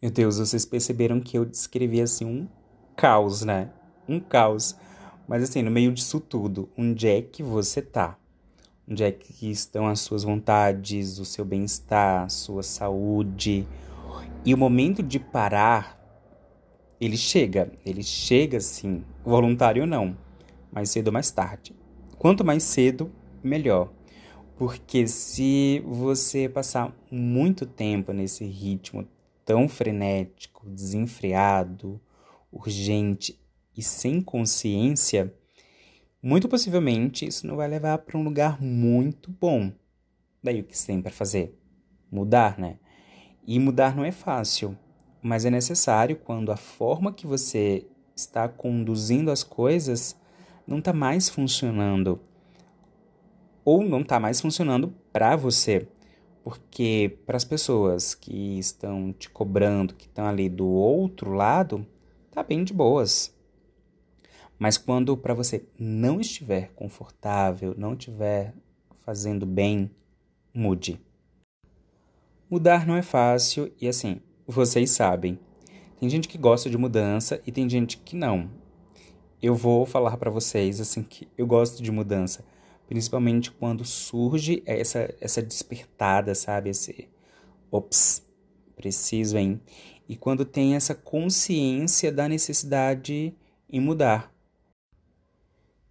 Meu 0.00 0.10
Deus, 0.10 0.38
vocês 0.38 0.66
perceberam 0.66 1.20
que 1.20 1.38
eu 1.38 1.44
descrevi 1.44 2.00
assim 2.00 2.26
um 2.26 2.48
caos, 2.96 3.42
né? 3.42 3.72
Um 4.06 4.20
caos. 4.20 4.76
Mas 5.26 5.42
assim, 5.42 5.62
no 5.62 5.70
meio 5.70 5.92
disso 5.92 6.20
tudo, 6.20 6.68
onde 6.76 7.08
é 7.08 7.22
que 7.22 7.42
você 7.42 7.80
tá? 7.80 8.18
Onde 8.88 9.02
é 9.02 9.10
que 9.10 9.50
estão 9.50 9.86
as 9.86 10.00
suas 10.00 10.22
vontades, 10.22 11.18
o 11.18 11.24
seu 11.24 11.44
bem-estar, 11.44 12.24
a 12.24 12.28
sua 12.28 12.62
saúde, 12.62 13.66
e 14.44 14.52
o 14.52 14.58
momento 14.58 15.02
de 15.02 15.18
parar, 15.18 15.98
ele 17.00 17.16
chega, 17.16 17.72
ele 17.84 18.02
chega 18.02 18.60
sim, 18.60 19.02
voluntário 19.24 19.86
não, 19.86 20.14
mais 20.70 20.90
cedo 20.90 21.06
ou 21.08 21.12
mais 21.14 21.30
tarde. 21.30 21.74
Quanto 22.18 22.44
mais 22.44 22.62
cedo, 22.62 23.10
melhor. 23.42 23.90
Porque 24.56 25.06
se 25.06 25.82
você 25.86 26.48
passar 26.48 26.94
muito 27.10 27.64
tempo 27.64 28.12
nesse 28.12 28.44
ritmo 28.44 29.08
tão 29.44 29.66
frenético, 29.66 30.68
desenfreado, 30.68 32.00
urgente 32.52 33.38
e 33.76 33.82
sem 33.82 34.20
consciência, 34.20 35.34
muito 36.22 36.48
possivelmente 36.48 37.26
isso 37.26 37.46
não 37.46 37.56
vai 37.56 37.68
levar 37.68 37.98
para 37.98 38.16
um 38.16 38.22
lugar 38.22 38.60
muito 38.62 39.30
bom. 39.30 39.72
Daí 40.42 40.60
o 40.60 40.64
que 40.64 40.76
você 40.76 40.86
tem 40.86 41.02
para 41.02 41.10
fazer? 41.10 41.58
Mudar, 42.10 42.58
né? 42.58 42.78
E 43.46 43.58
mudar 43.58 43.94
não 43.94 44.04
é 44.04 44.12
fácil, 44.12 44.76
mas 45.22 45.44
é 45.44 45.50
necessário 45.50 46.16
quando 46.16 46.50
a 46.50 46.56
forma 46.56 47.12
que 47.12 47.26
você 47.26 47.86
está 48.16 48.48
conduzindo 48.48 49.30
as 49.30 49.42
coisas 49.42 50.18
não 50.66 50.78
está 50.78 50.92
mais 50.92 51.28
funcionando. 51.28 52.20
Ou 53.64 53.82
não 53.82 54.00
está 54.00 54.20
mais 54.20 54.40
funcionando 54.40 54.94
para 55.12 55.36
você. 55.36 55.88
Porque 56.42 57.18
para 57.24 57.36
as 57.36 57.44
pessoas 57.44 58.14
que 58.14 58.58
estão 58.58 59.12
te 59.12 59.30
cobrando, 59.30 59.94
que 59.94 60.06
estão 60.06 60.26
ali 60.26 60.48
do 60.48 60.66
outro 60.66 61.32
lado, 61.32 61.86
tá 62.30 62.42
bem 62.42 62.64
de 62.64 62.72
boas. 62.72 63.34
Mas 64.58 64.78
quando 64.78 65.16
para 65.16 65.34
você 65.34 65.64
não 65.78 66.20
estiver 66.20 66.72
confortável, 66.74 67.74
não 67.76 67.94
estiver 67.94 68.54
fazendo 69.04 69.44
bem, 69.44 69.90
mude. 70.54 71.00
Mudar 72.48 72.86
não 72.86 72.96
é 72.96 73.02
fácil 73.02 73.72
e 73.80 73.88
assim, 73.88 74.20
vocês 74.46 74.90
sabem. 74.90 75.38
Tem 75.98 76.08
gente 76.08 76.28
que 76.28 76.38
gosta 76.38 76.68
de 76.70 76.78
mudança 76.78 77.40
e 77.46 77.52
tem 77.52 77.68
gente 77.68 77.98
que 77.98 78.16
não. 78.16 78.50
eu 79.42 79.54
vou 79.54 79.84
falar 79.84 80.16
para 80.16 80.30
vocês 80.30 80.80
assim 80.80 81.02
que 81.02 81.28
eu 81.36 81.46
gosto 81.46 81.82
de 81.82 81.90
mudança, 81.90 82.44
principalmente 82.86 83.50
quando 83.50 83.84
surge 83.84 84.62
essa 84.66 85.14
essa 85.20 85.42
despertada, 85.42 86.34
sabe, 86.34 86.70
esse 86.70 87.08
ops, 87.70 88.22
preciso, 88.76 89.36
hein? 89.36 89.60
E 90.08 90.16
quando 90.16 90.44
tem 90.44 90.74
essa 90.74 90.94
consciência 90.94 92.10
da 92.12 92.28
necessidade 92.28 93.34
em 93.68 93.80
mudar. 93.80 94.33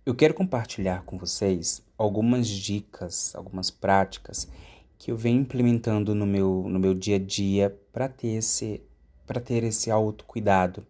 Eu 0.06 0.14
quero 0.14 0.34
compartilhar 0.34 1.04
com 1.04 1.18
vocês 1.18 1.82
algumas 1.98 2.46
dicas, 2.50 3.34
algumas 3.34 3.72
práticas 3.72 4.50
que 4.98 5.10
eu 5.10 5.16
venho 5.16 5.40
implementando 5.40 6.14
no 6.14 6.26
meu, 6.26 6.66
no 6.68 6.78
meu 6.78 6.94
dia 6.94 7.16
a 7.16 7.20
dia 7.20 7.74
para 7.92 8.10
ter 8.10 8.36
esse 8.36 8.82
para 9.26 9.40
ter 9.40 9.64
esse 9.64 9.90
autocuidado. 9.90 10.86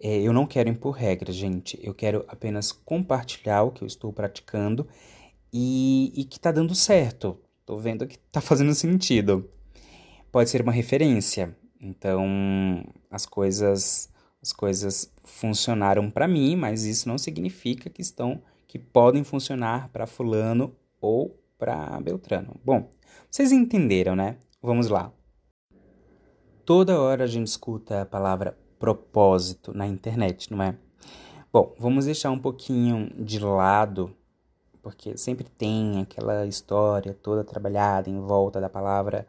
É, 0.00 0.22
eu 0.22 0.32
não 0.32 0.46
quero 0.46 0.70
impor 0.70 0.94
regras, 0.94 1.34
gente. 1.34 1.78
Eu 1.82 1.92
quero 1.92 2.24
apenas 2.26 2.72
compartilhar 2.72 3.64
o 3.64 3.70
que 3.70 3.82
eu 3.82 3.86
estou 3.86 4.10
praticando 4.14 4.88
e, 5.52 6.10
e 6.16 6.24
que 6.24 6.38
está 6.38 6.50
dando 6.50 6.74
certo. 6.74 7.38
Estou 7.60 7.78
vendo 7.78 8.06
que 8.06 8.16
está 8.16 8.40
fazendo 8.40 8.74
sentido. 8.74 9.46
Pode 10.32 10.48
ser 10.48 10.62
uma 10.62 10.72
referência. 10.72 11.54
Então, 11.78 12.82
as 13.10 13.26
coisas 13.26 14.08
as 14.48 14.52
coisas 14.52 15.12
funcionaram 15.24 16.10
para 16.10 16.26
mim, 16.26 16.56
mas 16.56 16.84
isso 16.84 17.06
não 17.06 17.18
significa 17.18 17.90
que 17.90 18.00
estão 18.00 18.40
que 18.66 18.78
podem 18.78 19.24
funcionar 19.24 19.88
para 19.90 20.06
fulano 20.06 20.74
ou 21.00 21.38
para 21.58 22.00
Beltrano. 22.00 22.54
Bom, 22.64 22.90
vocês 23.30 23.52
entenderam, 23.52 24.14
né? 24.14 24.36
Vamos 24.62 24.88
lá. 24.88 25.12
Toda 26.64 27.00
hora 27.00 27.24
a 27.24 27.26
gente 27.26 27.46
escuta 27.46 28.02
a 28.02 28.06
palavra 28.06 28.58
propósito 28.78 29.72
na 29.74 29.86
internet, 29.86 30.50
não 30.50 30.62
é? 30.62 30.76
Bom, 31.52 31.74
vamos 31.78 32.04
deixar 32.04 32.30
um 32.30 32.38
pouquinho 32.38 33.10
de 33.18 33.38
lado, 33.38 34.14
porque 34.82 35.16
sempre 35.16 35.48
tem 35.48 36.00
aquela 36.00 36.46
história 36.46 37.14
toda 37.14 37.42
trabalhada 37.42 38.10
em 38.10 38.20
volta 38.20 38.60
da 38.60 38.68
palavra 38.68 39.26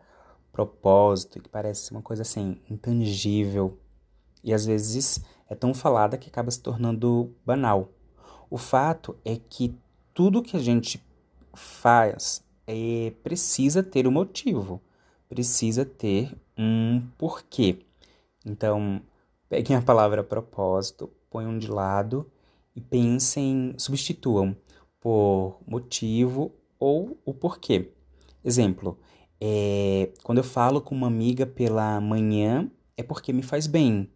propósito, 0.51 1.41
que 1.41 1.49
parece 1.49 1.91
uma 1.91 2.01
coisa 2.01 2.23
assim, 2.23 2.61
intangível. 2.69 3.78
E 4.43 4.53
às 4.53 4.65
vezes 4.65 5.23
é 5.49 5.55
tão 5.55 5.73
falada 5.73 6.17
que 6.17 6.29
acaba 6.29 6.51
se 6.51 6.61
tornando 6.61 7.33
banal. 7.45 7.89
O 8.49 8.57
fato 8.57 9.15
é 9.23 9.37
que 9.37 9.75
tudo 10.13 10.41
que 10.41 10.55
a 10.55 10.59
gente 10.59 11.03
faz 11.53 12.43
é, 12.67 13.13
precisa 13.23 13.81
ter 13.81 14.07
um 14.07 14.11
motivo, 14.11 14.81
precisa 15.27 15.85
ter 15.85 16.35
um 16.57 17.01
porquê. 17.17 17.79
Então, 18.45 19.01
peguem 19.47 19.75
a 19.75 19.81
palavra 19.81 20.23
propósito, 20.23 21.09
ponham 21.29 21.57
de 21.57 21.67
lado 21.67 22.29
e 22.75 22.81
pensem, 22.81 23.73
substituam 23.77 24.55
por 24.99 25.59
motivo 25.67 26.51
ou 26.79 27.17
o 27.25 27.33
porquê. 27.33 27.91
Exemplo, 28.43 28.97
é, 29.41 30.11
quando 30.23 30.39
eu 30.39 30.43
falo 30.43 30.81
com 30.81 30.93
uma 30.93 31.07
amiga 31.07 31.45
pela 31.45 31.99
manhã, 32.01 32.69
é 32.97 33.03
porque 33.03 33.31
me 33.31 33.41
faz 33.41 33.67
bem. 33.67 34.09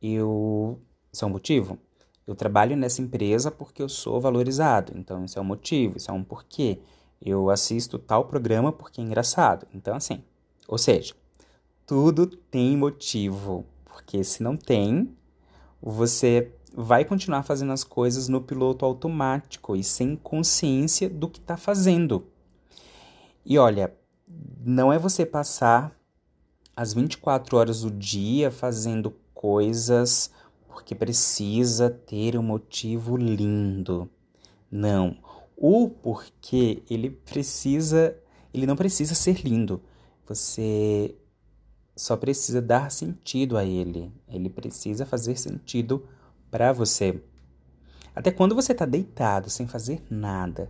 Eu. 0.00 0.80
Isso 1.12 1.24
é 1.24 1.28
um 1.28 1.30
motivo? 1.30 1.78
Eu 2.26 2.34
trabalho 2.34 2.76
nessa 2.76 3.00
empresa 3.00 3.50
porque 3.50 3.82
eu 3.82 3.88
sou 3.88 4.20
valorizado. 4.20 4.92
Então, 4.96 5.24
isso 5.24 5.38
é 5.38 5.42
um 5.42 5.44
motivo, 5.44 5.96
isso 5.96 6.10
é 6.10 6.14
um 6.14 6.24
porquê. 6.24 6.80
Eu 7.22 7.50
assisto 7.50 7.98
tal 7.98 8.26
programa 8.26 8.72
porque 8.72 9.00
é 9.00 9.04
engraçado. 9.04 9.66
Então, 9.72 9.94
assim. 9.94 10.22
Ou 10.66 10.76
seja, 10.76 11.14
tudo 11.86 12.26
tem 12.26 12.76
motivo. 12.76 13.64
Porque 13.84 14.24
se 14.24 14.42
não 14.42 14.56
tem, 14.56 15.16
você 15.80 16.52
vai 16.74 17.04
continuar 17.04 17.42
fazendo 17.42 17.72
as 17.72 17.84
coisas 17.84 18.28
no 18.28 18.40
piloto 18.42 18.84
automático 18.84 19.74
e 19.74 19.82
sem 19.82 20.16
consciência 20.16 21.08
do 21.08 21.28
que 21.28 21.38
está 21.38 21.56
fazendo. 21.56 22.26
E 23.44 23.56
olha, 23.56 23.96
não 24.64 24.92
é 24.92 24.98
você 24.98 25.24
passar 25.24 25.96
as 26.74 26.92
24 26.92 27.56
horas 27.56 27.80
do 27.80 27.90
dia 27.90 28.50
fazendo 28.50 29.14
coisas 29.46 30.32
porque 30.66 30.92
precisa 30.92 31.88
ter 31.88 32.36
um 32.36 32.42
motivo 32.42 33.16
lindo. 33.16 34.10
Não. 34.68 35.16
O 35.56 35.88
porquê, 35.88 36.82
ele 36.90 37.10
precisa, 37.10 38.16
ele 38.52 38.66
não 38.66 38.74
precisa 38.74 39.14
ser 39.14 39.44
lindo. 39.46 39.80
Você 40.26 41.14
só 41.94 42.16
precisa 42.16 42.60
dar 42.60 42.90
sentido 42.90 43.56
a 43.56 43.64
ele. 43.64 44.12
Ele 44.26 44.50
precisa 44.50 45.06
fazer 45.06 45.38
sentido 45.38 46.04
para 46.50 46.72
você. 46.72 47.22
Até 48.16 48.32
quando 48.32 48.56
você 48.56 48.72
está 48.72 48.84
deitado 48.84 49.48
sem 49.48 49.68
fazer 49.68 50.02
nada, 50.10 50.68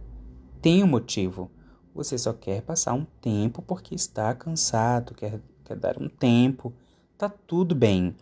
tem 0.61 0.85
um 0.85 0.87
motivo. 0.87 1.51
Você 1.95 2.19
só 2.19 2.35
quer 2.35 2.61
passar 2.61 2.93
um 2.93 3.07
tempo 3.23 3.62
porque 3.62 3.95
está 3.95 4.35
cansado, 4.35 5.15
quer, 5.15 5.41
quer 5.65 5.77
dar 5.79 5.97
um 5.99 6.11
tempo. 6.11 6.75
Tá 7.17 7.31
tudo 7.31 7.75
bem. 7.75 8.15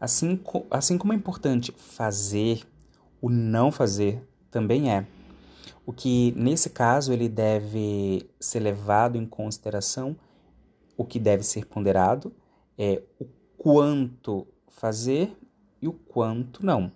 Assim, 0.00 0.40
assim 0.70 0.96
como 0.96 1.12
é 1.12 1.16
importante 1.16 1.72
fazer, 1.72 2.66
o 3.20 3.28
não 3.28 3.70
fazer 3.70 4.26
também 4.50 4.90
é. 4.90 5.06
O 5.84 5.92
que, 5.92 6.32
nesse 6.36 6.70
caso, 6.70 7.12
ele 7.12 7.28
deve 7.28 8.28
ser 8.40 8.60
levado 8.60 9.18
em 9.18 9.26
consideração, 9.26 10.16
o 10.96 11.04
que 11.04 11.18
deve 11.18 11.42
ser 11.42 11.66
ponderado 11.66 12.32
é 12.78 13.02
o 13.18 13.26
quanto 13.58 14.46
fazer 14.68 15.36
e 15.82 15.88
o 15.88 15.92
quanto 15.92 16.64
não. 16.64 16.90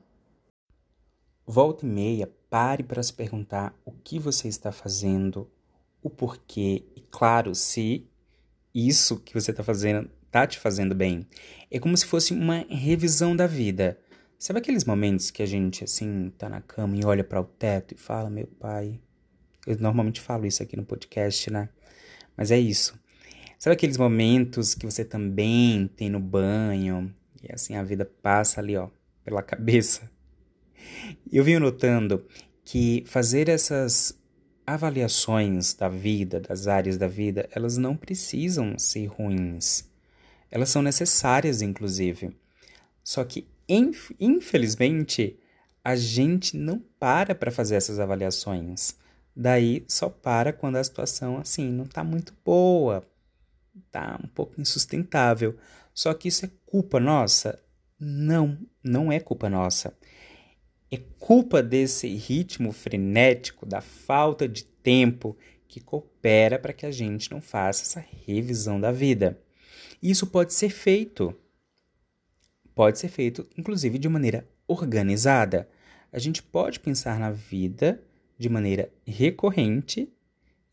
Volta 1.46 1.84
e 1.84 1.88
meia, 1.88 2.32
pare 2.48 2.82
para 2.82 3.02
se 3.02 3.12
perguntar 3.12 3.74
o 3.84 3.92
que 3.92 4.18
você 4.18 4.48
está 4.48 4.72
fazendo, 4.72 5.50
o 6.02 6.08
porquê 6.08 6.86
e, 6.96 7.00
claro, 7.00 7.54
se 7.54 8.08
isso 8.74 9.18
que 9.20 9.34
você 9.34 9.50
está 9.50 9.62
fazendo 9.62 10.10
está 10.34 10.48
te 10.48 10.58
fazendo 10.58 10.96
bem. 10.96 11.24
É 11.70 11.78
como 11.78 11.96
se 11.96 12.04
fosse 12.04 12.34
uma 12.34 12.66
revisão 12.68 13.36
da 13.36 13.46
vida. 13.46 13.96
Sabe 14.36 14.58
aqueles 14.58 14.84
momentos 14.84 15.30
que 15.30 15.44
a 15.44 15.46
gente, 15.46 15.84
assim, 15.84 16.32
tá 16.36 16.48
na 16.48 16.60
cama 16.60 16.96
e 16.96 17.04
olha 17.04 17.22
para 17.22 17.40
o 17.40 17.44
teto 17.44 17.94
e 17.94 17.96
fala, 17.96 18.28
meu 18.28 18.48
pai. 18.48 19.00
Eu 19.64 19.78
normalmente 19.78 20.20
falo 20.20 20.44
isso 20.44 20.60
aqui 20.60 20.76
no 20.76 20.84
podcast, 20.84 21.52
né? 21.52 21.68
Mas 22.36 22.50
é 22.50 22.58
isso. 22.58 22.98
Sabe 23.60 23.74
aqueles 23.74 23.96
momentos 23.96 24.74
que 24.74 24.84
você 24.84 25.04
também 25.04 25.86
tem 25.86 26.10
no 26.10 26.18
banho 26.18 27.14
e 27.40 27.52
assim 27.52 27.76
a 27.76 27.84
vida 27.84 28.04
passa 28.04 28.60
ali, 28.60 28.76
ó, 28.76 28.88
pela 29.24 29.40
cabeça? 29.40 30.10
Eu 31.30 31.44
venho 31.44 31.60
notando 31.60 32.26
que 32.64 33.04
fazer 33.06 33.48
essas 33.48 34.20
avaliações 34.66 35.74
da 35.74 35.88
vida, 35.88 36.40
das 36.40 36.66
áreas 36.66 36.98
da 36.98 37.06
vida, 37.06 37.48
elas 37.52 37.78
não 37.78 37.96
precisam 37.96 38.76
ser 38.78 39.06
ruins. 39.06 39.93
Elas 40.54 40.68
são 40.68 40.82
necessárias, 40.82 41.62
inclusive. 41.62 42.30
Só 43.02 43.24
que, 43.24 43.48
infelizmente, 44.20 45.36
a 45.82 45.96
gente 45.96 46.56
não 46.56 46.78
para 46.78 47.34
para 47.34 47.50
fazer 47.50 47.74
essas 47.74 47.98
avaliações. 47.98 48.94
Daí 49.34 49.84
só 49.88 50.08
para 50.08 50.52
quando 50.52 50.76
a 50.76 50.84
situação 50.84 51.38
assim 51.38 51.68
não 51.68 51.82
está 51.86 52.04
muito 52.04 52.32
boa, 52.44 53.04
tá 53.90 54.16
um 54.22 54.28
pouco 54.28 54.60
insustentável. 54.60 55.58
Só 55.92 56.14
que 56.14 56.28
isso 56.28 56.46
é 56.46 56.50
culpa 56.64 57.00
nossa? 57.00 57.60
Não, 57.98 58.56
não 58.80 59.10
é 59.10 59.18
culpa 59.18 59.50
nossa. 59.50 59.92
É 60.88 60.98
culpa 61.18 61.64
desse 61.64 62.06
ritmo 62.14 62.70
frenético, 62.70 63.66
da 63.66 63.80
falta 63.80 64.46
de 64.46 64.62
tempo 64.62 65.36
que 65.66 65.80
coopera 65.80 66.60
para 66.60 66.72
que 66.72 66.86
a 66.86 66.92
gente 66.92 67.32
não 67.32 67.40
faça 67.40 67.82
essa 67.82 68.06
revisão 68.24 68.80
da 68.80 68.92
vida. 68.92 69.42
Isso 70.04 70.26
pode 70.26 70.52
ser 70.52 70.68
feito. 70.68 71.34
Pode 72.74 72.98
ser 72.98 73.08
feito, 73.08 73.48
inclusive, 73.56 73.98
de 73.98 74.06
maneira 74.06 74.46
organizada. 74.68 75.66
A 76.12 76.18
gente 76.18 76.42
pode 76.42 76.78
pensar 76.78 77.18
na 77.18 77.30
vida 77.30 78.04
de 78.36 78.50
maneira 78.50 78.92
recorrente 79.06 80.12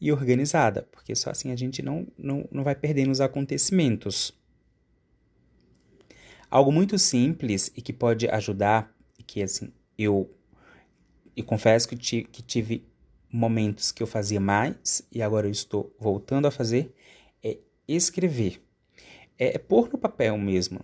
e 0.01 0.11
organizada, 0.11 0.85
porque 0.91 1.15
só 1.15 1.29
assim 1.29 1.49
a 1.49 1.55
gente 1.55 1.81
não, 1.81 2.05
não, 2.17 2.45
não 2.51 2.61
vai 2.61 2.75
perdendo 2.75 3.09
os 3.09 3.21
acontecimentos. 3.21 4.33
Algo 6.49 6.69
muito 6.69 6.99
simples 6.99 7.71
e 7.73 7.81
que 7.81 7.93
pode 7.93 8.27
ajudar, 8.27 8.93
e 9.17 9.23
que 9.23 9.41
assim 9.41 9.71
eu, 9.97 10.29
eu 11.37 11.45
confesso 11.45 11.87
que, 11.87 11.95
ti, 11.95 12.27
que 12.29 12.41
tive 12.41 12.85
momentos 13.31 13.93
que 13.93 14.03
eu 14.03 14.07
fazia 14.07 14.41
mais 14.41 15.07
e 15.09 15.21
agora 15.21 15.47
eu 15.47 15.51
estou 15.51 15.95
voltando 15.97 16.47
a 16.47 16.51
fazer, 16.51 16.93
é 17.41 17.57
escrever. 17.87 18.61
É, 19.41 19.55
é 19.55 19.57
pôr 19.57 19.89
no 19.91 19.97
papel 19.97 20.37
mesmo. 20.37 20.79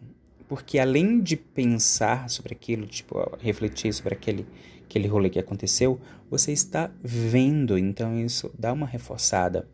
Porque 0.50 0.80
além 0.80 1.22
de 1.22 1.38
pensar 1.38 2.28
sobre 2.28 2.54
aquilo, 2.54 2.88
tipo, 2.88 3.16
refletir 3.38 3.94
sobre 3.94 4.16
aquele, 4.16 4.48
aquele 4.84 5.08
rolê 5.08 5.30
que 5.30 5.38
aconteceu, 5.38 6.02
você 6.32 6.52
está 6.52 6.90
vendo, 7.04 7.78
então 7.78 8.20
isso 8.20 8.52
dá 8.58 8.74
uma 8.74 8.88
reforçada. 8.88 9.68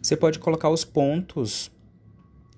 Você 0.00 0.16
pode 0.16 0.38
colocar 0.38 0.68
os 0.68 0.84
pontos 0.84 1.72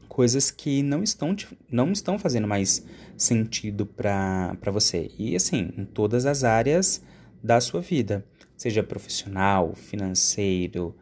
coisas 0.08 0.50
que 0.50 0.82
não 0.82 1.02
estão, 1.02 1.34
não 1.70 1.92
estão 1.92 2.18
fazendo 2.18 2.46
mais 2.46 2.84
sentido 3.16 3.86
para 3.86 4.56
você. 4.72 5.10
E 5.18 5.36
assim, 5.36 5.72
em 5.76 5.84
todas 5.84 6.26
as 6.26 6.44
áreas 6.44 7.02
da 7.42 7.60
sua 7.60 7.80
vida, 7.80 8.26
seja 8.56 8.82
profissional, 8.82 9.74
financeiro, 9.74 10.94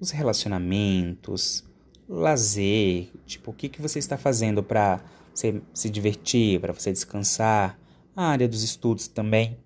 os 0.00 0.10
relacionamentos, 0.10 1.64
lazer, 2.12 3.08
tipo, 3.24 3.50
o 3.50 3.54
que, 3.54 3.70
que 3.70 3.80
você 3.80 3.98
está 3.98 4.18
fazendo 4.18 4.62
para 4.62 5.00
você 5.32 5.62
se 5.72 5.88
divertir, 5.88 6.60
para 6.60 6.72
você 6.72 6.92
descansar, 6.92 7.78
a 8.14 8.26
área 8.26 8.46
dos 8.46 8.62
estudos 8.62 9.08
também. 9.08 9.56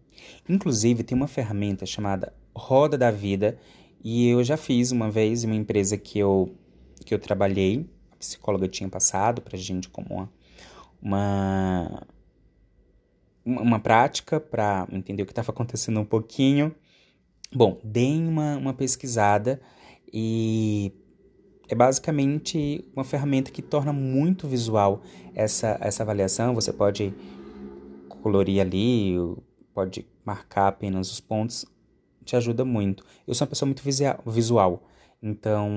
Inclusive, 0.48 1.02
tem 1.02 1.16
uma 1.16 1.26
ferramenta 1.26 1.84
chamada 1.84 2.32
Roda 2.54 2.96
da 2.96 3.10
Vida, 3.10 3.58
e 4.02 4.28
eu 4.28 4.44
já 4.44 4.56
fiz 4.56 4.92
uma 4.92 5.10
vez 5.10 5.42
em 5.42 5.48
uma 5.48 5.56
empresa 5.56 5.96
que 5.96 6.20
eu, 6.20 6.54
que 7.04 7.12
eu 7.12 7.18
trabalhei, 7.18 7.84
a 8.12 8.16
psicóloga 8.16 8.68
tinha 8.68 8.88
passado 8.88 9.42
para 9.42 9.58
gente 9.58 9.88
como 9.88 10.14
uma, 10.14 10.32
uma, 11.02 12.06
uma 13.44 13.80
prática 13.80 14.38
para 14.38 14.86
entender 14.92 15.24
o 15.24 15.26
que 15.26 15.32
estava 15.32 15.50
acontecendo 15.50 15.98
um 15.98 16.04
pouquinho. 16.04 16.72
Bom, 17.52 17.80
deem 17.82 18.28
uma, 18.28 18.56
uma 18.56 18.72
pesquisada 18.72 19.60
e 20.12 20.92
é 21.68 21.74
basicamente 21.74 22.84
uma 22.94 23.04
ferramenta 23.04 23.50
que 23.50 23.62
torna 23.62 23.92
muito 23.92 24.46
visual 24.46 25.02
essa, 25.34 25.78
essa 25.80 26.02
avaliação. 26.02 26.54
Você 26.54 26.72
pode 26.72 27.12
colorir 28.08 28.60
ali, 28.60 29.14
pode 29.74 30.06
marcar 30.24 30.68
apenas 30.68 31.10
os 31.10 31.20
pontos, 31.20 31.66
te 32.24 32.36
ajuda 32.36 32.64
muito. 32.64 33.04
Eu 33.26 33.34
sou 33.34 33.44
uma 33.44 33.50
pessoa 33.50 33.66
muito 33.66 33.82
visual, 34.26 34.82
então 35.22 35.68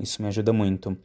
isso 0.00 0.22
me 0.22 0.28
ajuda 0.28 0.52
muito. 0.52 0.96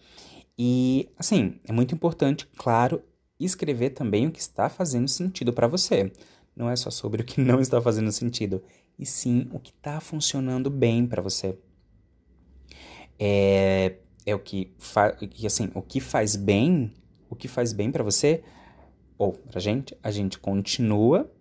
E, 0.58 1.10
assim, 1.18 1.60
é 1.68 1.72
muito 1.72 1.96
importante, 1.96 2.48
claro, 2.56 3.02
escrever 3.40 3.92
também 3.92 4.28
o 4.28 4.32
que 4.32 4.40
está 4.40 4.70
fazendo 4.70 5.08
sentido 5.08 5.52
para 5.52 5.68
você. 5.68 6.12
Não 6.56 6.70
é 6.70 6.76
só 6.76 6.92
sobre 6.92 7.24
o 7.24 7.26
que 7.26 7.42
não 7.42 7.60
está 7.60 7.82
fazendo 7.82 8.12
sentido, 8.12 8.64
e 8.98 9.06
sim 9.06 9.50
o 9.52 9.60
que 9.60 9.72
está 9.72 10.00
funcionando 10.00 10.70
bem 10.70 11.08
para 11.08 11.22
você. 11.22 11.58
É, 13.18 13.96
é 14.26 14.34
o 14.34 14.40
que 14.40 14.74
faz, 14.78 15.16
assim, 15.46 15.70
o 15.74 15.82
que 15.82 16.00
faz 16.00 16.36
bem, 16.36 16.94
o 17.30 17.36
que 17.36 17.48
faz 17.48 17.74
bem 17.74 17.92
para 17.92 18.04
você 18.04 18.44
ou 19.18 19.34
pra 19.34 19.60
gente, 19.60 19.98
a 20.02 20.12
gente 20.12 20.40
continua 20.40 21.32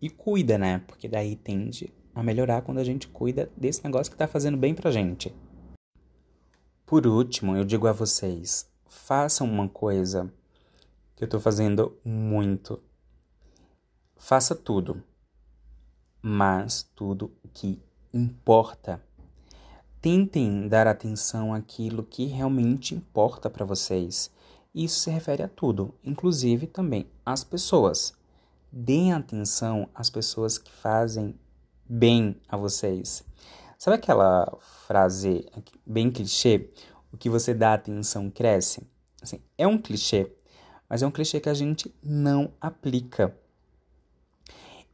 e 0.00 0.08
cuida, 0.08 0.56
né? 0.56 0.82
Porque 0.86 1.08
daí 1.08 1.36
tende 1.36 1.92
a 2.14 2.22
melhorar 2.22 2.62
quando 2.62 2.78
a 2.78 2.84
gente 2.84 3.08
cuida 3.08 3.50
desse 3.56 3.84
negócio 3.84 4.10
que 4.10 4.18
tá 4.18 4.26
fazendo 4.26 4.56
bem 4.56 4.74
pra 4.74 4.90
gente. 4.90 5.34
Por 6.86 7.06
último, 7.06 7.56
eu 7.56 7.64
digo 7.64 7.86
a 7.86 7.92
vocês, 7.92 8.68
façam 8.86 9.46
uma 9.46 9.68
coisa 9.68 10.32
que 11.14 11.22
eu 11.22 11.28
tô 11.28 11.38
fazendo 11.38 11.96
muito. 12.04 12.82
Faça 14.16 14.54
tudo, 14.54 15.02
mas 16.20 16.82
tudo 16.94 17.32
o 17.44 17.48
que 17.48 17.80
importa. 18.12 19.02
Tentem 20.00 20.66
dar 20.66 20.86
atenção 20.86 21.52
àquilo 21.52 22.02
que 22.02 22.24
realmente 22.24 22.94
importa 22.94 23.50
para 23.50 23.66
vocês. 23.66 24.30
Isso 24.74 25.00
se 25.00 25.10
refere 25.10 25.42
a 25.42 25.48
tudo, 25.48 25.94
inclusive 26.02 26.66
também 26.66 27.06
às 27.24 27.44
pessoas. 27.44 28.14
Deem 28.72 29.12
atenção 29.12 29.88
às 29.94 30.08
pessoas 30.08 30.56
que 30.56 30.72
fazem 30.72 31.38
bem 31.86 32.36
a 32.48 32.56
vocês. 32.56 33.22
Sabe 33.76 33.96
aquela 33.96 34.50
frase 34.86 35.44
bem 35.84 36.10
clichê? 36.10 36.70
O 37.12 37.16
que 37.16 37.28
você 37.28 37.52
dá 37.52 37.74
atenção 37.74 38.30
cresce? 38.30 38.86
Assim, 39.20 39.40
é 39.58 39.66
um 39.66 39.76
clichê, 39.76 40.32
mas 40.88 41.02
é 41.02 41.06
um 41.06 41.10
clichê 41.10 41.40
que 41.40 41.48
a 41.48 41.54
gente 41.54 41.94
não 42.02 42.52
aplica. 42.60 43.36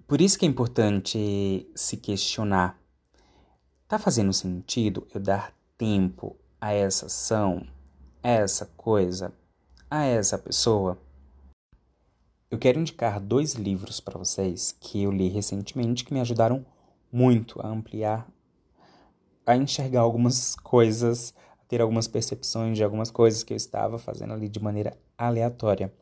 Por 0.07 0.21
isso 0.21 0.39
que 0.39 0.47
é 0.47 0.49
importante 0.49 1.71
se 1.75 1.97
questionar 1.97 2.81
Tá 3.89 4.01
fazendo 4.01 4.33
sentido 4.33 5.07
eu 5.15 5.21
dar 5.21 5.55
tempo 5.79 6.37
a 6.61 6.73
essa 6.73 7.07
ação, 7.07 7.65
a 8.21 8.29
essa 8.29 8.67
coisa, 8.77 9.33
a 9.89 10.03
essa 10.03 10.37
pessoa? 10.37 10.99
Eu 12.51 12.59
quero 12.59 12.81
indicar 12.81 13.21
dois 13.21 13.53
livros 13.53 14.01
para 14.01 14.19
vocês 14.19 14.77
que 14.81 15.05
eu 15.05 15.13
li 15.13 15.29
recentemente 15.29 16.05
que 16.05 16.13
me 16.13 16.19
ajudaram 16.19 16.67
muito 17.13 17.65
a 17.65 17.69
ampliar, 17.69 18.27
a 19.47 19.57
enxergar 19.57 20.01
algumas 20.01 20.57
coisas, 20.59 21.33
a 21.53 21.65
ter 21.69 21.81
algumas 21.81 22.09
percepções 22.09 22.77
de 22.77 22.83
algumas 22.83 23.13
coisas 23.13 23.45
que 23.45 23.53
eu 23.53 23.57
estava 23.57 23.99
fazendo 23.99 24.33
ali 24.33 24.49
de 24.49 24.59
maneira 24.59 24.99
aleatória 25.17 25.95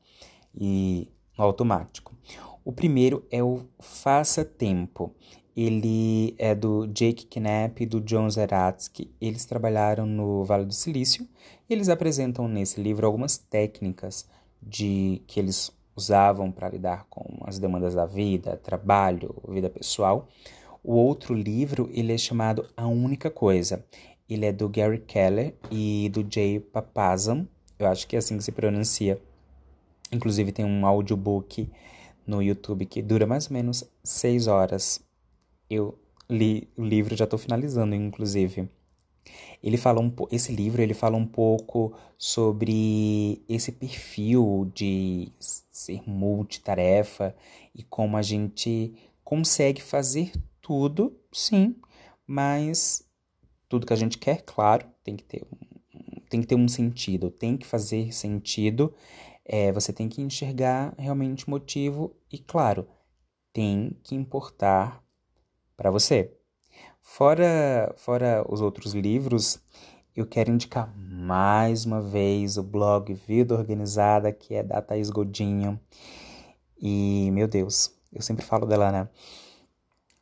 e 0.55 1.13
automático. 1.37 2.17
O 2.65 2.73
primeiro 2.73 3.27
é 3.31 3.43
o 3.43 3.67
Faça 3.79 4.43
Tempo. 4.43 5.15
Ele 5.57 6.35
é 6.37 6.53
do 6.55 6.87
Jake 6.89 7.27
Knapp 7.27 7.83
e 7.83 7.87
do 7.87 8.01
John 8.01 8.29
Zeratsky. 8.29 9.11
Eles 9.21 9.45
trabalharam 9.45 10.05
no 10.05 10.43
Vale 10.45 10.65
do 10.65 10.75
Silício 10.75 11.29
e 11.69 11.73
eles 11.73 11.89
apresentam 11.89 12.49
nesse 12.49 12.81
livro 12.81 13.07
algumas 13.07 13.39
técnicas 13.39 14.27
de 14.61 15.23
que 15.27 15.39
eles 15.39 15.71
usavam 15.95 16.51
para 16.51 16.69
lidar 16.69 17.07
com 17.09 17.39
as 17.47 17.61
demandas 17.61 17.95
da 17.95 18.05
vida, 18.05 18.57
trabalho, 18.57 19.35
vida 19.49 19.71
pessoal. 19.71 20.29
O 20.83 20.95
outro 20.95 21.33
livro 21.33 21.89
ele 21.93 22.13
é 22.13 22.19
chamado 22.19 22.69
A 22.77 22.87
Única 22.87 23.31
Coisa. 23.31 23.85
Ele 24.29 24.47
é 24.47 24.53
do 24.53 24.69
Gary 24.69 24.99
Keller 24.99 25.55
e 25.71 26.11
do 26.13 26.27
Jay 26.29 26.59
Papazan. 26.59 27.47
Eu 27.79 27.87
acho 27.87 28.09
que 28.09 28.17
é 28.17 28.19
assim 28.19 28.37
que 28.37 28.45
se 28.45 28.51
pronuncia. 28.51 29.21
Inclusive 30.11 30.51
tem 30.51 30.65
um 30.65 30.85
audiobook 30.85 31.71
no 32.27 32.43
YouTube 32.43 32.87
que 32.87 33.03
dura 33.03 33.27
mais 33.27 33.47
ou 33.47 33.53
menos 33.53 33.85
seis 34.03 34.47
horas 34.47 35.04
eu 35.69 35.99
li 36.29 36.69
o 36.77 36.83
livro, 36.83 37.17
já 37.17 37.25
estou 37.25 37.39
finalizando, 37.39 37.95
inclusive. 37.95 38.69
Ele 39.63 39.77
fala 39.79 40.01
um 40.01 40.13
esse 40.31 40.53
livro 40.53 40.83
ele 40.83 40.93
fala 40.93 41.17
um 41.17 41.27
pouco 41.27 41.95
sobre 42.19 43.43
esse 43.49 43.73
perfil 43.73 44.71
de 44.75 45.33
ser 45.39 46.03
multitarefa 46.07 47.35
e 47.75 47.83
como 47.83 48.19
a 48.19 48.23
gente 48.23 48.95
consegue 49.25 49.81
fazer 49.81 50.33
tudo, 50.61 51.17
sim, 51.33 51.75
mas 52.27 53.07
tudo 53.69 53.87
que 53.87 53.93
a 53.93 53.97
gente 53.97 54.19
quer, 54.19 54.43
claro, 54.43 54.87
tem 55.03 55.17
que 55.17 55.25
ter 55.25 55.43
um, 55.43 56.21
tem 56.29 56.41
que 56.41 56.47
ter 56.47 56.55
um 56.55 56.69
sentido, 56.69 57.31
tem 57.31 57.57
que 57.57 57.67
fazer 57.67 58.13
sentido. 58.13 58.93
É, 59.45 59.71
você 59.73 59.93
tem 59.93 60.09
que 60.09 60.23
enxergar 60.23 60.95
realmente 60.99 61.47
o 61.47 61.51
motivo 61.51 62.17
e, 62.33 62.39
claro, 62.39 62.89
tem 63.53 63.97
que 64.03 64.15
importar 64.15 65.04
para 65.77 65.91
você. 65.91 66.33
Fora, 67.01 67.93
fora 67.97 68.45
os 68.49 68.61
outros 68.61 68.95
livros, 68.95 69.61
eu 70.17 70.27
quero 70.27 70.51
indicar 70.51 70.95
mais 70.97 71.85
uma 71.85 72.01
vez 72.01 72.57
o 72.57 72.63
blog 72.63 73.13
Vida 73.13 73.55
Organizada, 73.55 74.33
que 74.33 74.55
é 74.55 74.63
da 74.63 74.81
Thaís 74.81 75.11
Godinho. 75.11 75.79
E, 76.81 77.31
meu 77.33 77.49
Deus, 77.49 77.93
eu 78.13 78.23
sempre 78.23 78.45
falo 78.45 78.67
dela, 78.67 78.93
né? 78.93 79.09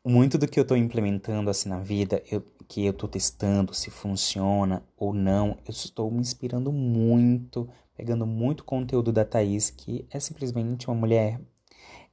Muito 0.04 0.36
do 0.36 0.48
que 0.48 0.58
eu 0.58 0.62
estou 0.62 0.76
implementando 0.76 1.48
assim 1.48 1.68
na 1.68 1.78
vida, 1.78 2.22
eu, 2.30 2.42
que 2.66 2.84
eu 2.84 2.90
estou 2.90 3.08
testando 3.08 3.74
se 3.74 3.90
funciona 3.90 4.82
ou 4.96 5.12
não, 5.12 5.58
eu 5.64 5.70
estou 5.70 6.10
me 6.10 6.20
inspirando 6.20 6.72
muito, 6.72 7.68
pegando 7.94 8.26
muito 8.26 8.64
conteúdo 8.64 9.12
da 9.12 9.24
Thaís, 9.24 9.70
que 9.70 10.06
é 10.10 10.18
simplesmente 10.18 10.88
uma 10.88 10.96
mulher 10.96 11.40